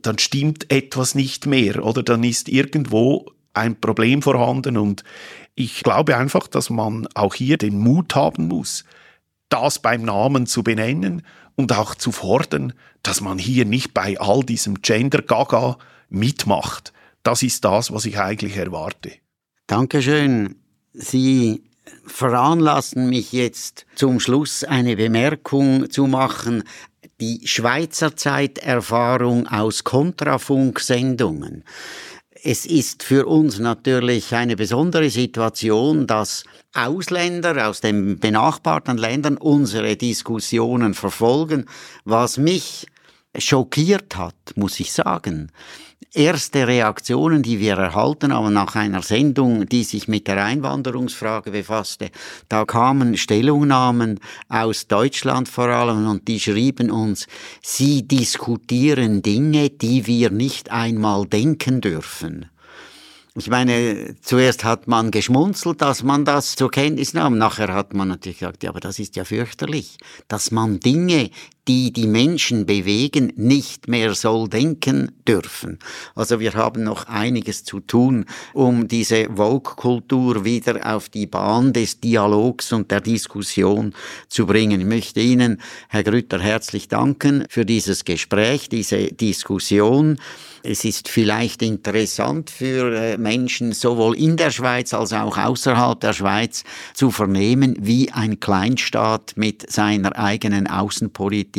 [0.00, 5.04] dann stimmt etwas nicht mehr oder dann ist irgendwo ein Problem vorhanden und
[5.54, 8.84] ich glaube einfach, dass man auch hier den Mut haben muss,
[9.48, 11.22] das beim Namen zu benennen
[11.56, 12.72] und auch zu fordern,
[13.02, 15.78] dass man hier nicht bei all diesem Gender-Gaga
[16.08, 16.92] mitmacht.
[17.22, 19.12] Das ist das, was ich eigentlich erwarte.
[19.66, 20.56] Dankeschön.
[20.92, 21.62] Sie
[22.06, 26.64] veranlassen mich jetzt zum Schluss eine Bemerkung zu machen.
[27.20, 31.64] Die Schweizer Zeiterfahrung aus Kontrafunksendungen.
[32.44, 39.96] Es ist für uns natürlich eine besondere Situation, dass Ausländer aus den benachbarten Ländern unsere
[39.96, 41.66] Diskussionen verfolgen.
[42.04, 42.86] Was mich
[43.36, 45.50] schockiert hat, muss ich sagen,
[46.14, 52.10] erste Reaktionen, die wir erhalten haben nach einer Sendung, die sich mit der Einwanderungsfrage befasste,
[52.48, 57.26] da kamen Stellungnahmen aus Deutschland vor allem und die schrieben uns,
[57.62, 62.46] sie diskutieren Dinge, die wir nicht einmal denken dürfen.
[63.38, 67.38] Ich meine, zuerst hat man geschmunzelt, dass man das zur Kenntnis nahm.
[67.38, 69.96] Nachher hat man natürlich gesagt, ja, aber das ist ja fürchterlich,
[70.26, 71.30] dass man Dinge,
[71.68, 75.78] die die Menschen bewegen, nicht mehr soll denken dürfen.
[76.14, 82.00] Also wir haben noch einiges zu tun, um diese Vogue-Kultur wieder auf die Bahn des
[82.00, 83.92] Dialogs und der Diskussion
[84.28, 84.80] zu bringen.
[84.80, 90.16] Ich möchte Ihnen, Herr Grütter, herzlich danken für dieses Gespräch, diese Diskussion.
[90.62, 96.12] Es ist vielleicht interessant für äh, Menschen sowohl in der Schweiz als auch außerhalb der
[96.12, 96.64] Schweiz
[96.94, 101.57] zu vernehmen, wie ein Kleinstaat mit seiner eigenen Außenpolitik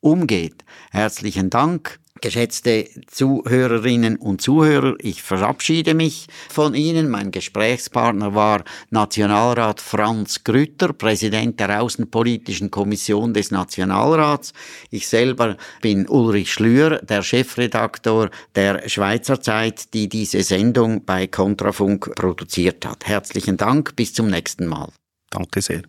[0.00, 0.64] umgeht.
[0.90, 2.00] Herzlichen Dank.
[2.20, 7.10] Geschätzte Zuhörerinnen und Zuhörer, ich verabschiede mich von Ihnen.
[7.10, 14.52] Mein Gesprächspartner war Nationalrat Franz Grütter, Präsident der Außenpolitischen Kommission des Nationalrats.
[14.90, 22.14] Ich selber bin Ulrich Schlür, der Chefredaktor der Schweizer Zeit, die diese Sendung bei Kontrafunk
[22.14, 23.06] produziert hat.
[23.06, 24.88] Herzlichen Dank, bis zum nächsten Mal.
[25.30, 25.82] Danke sehr.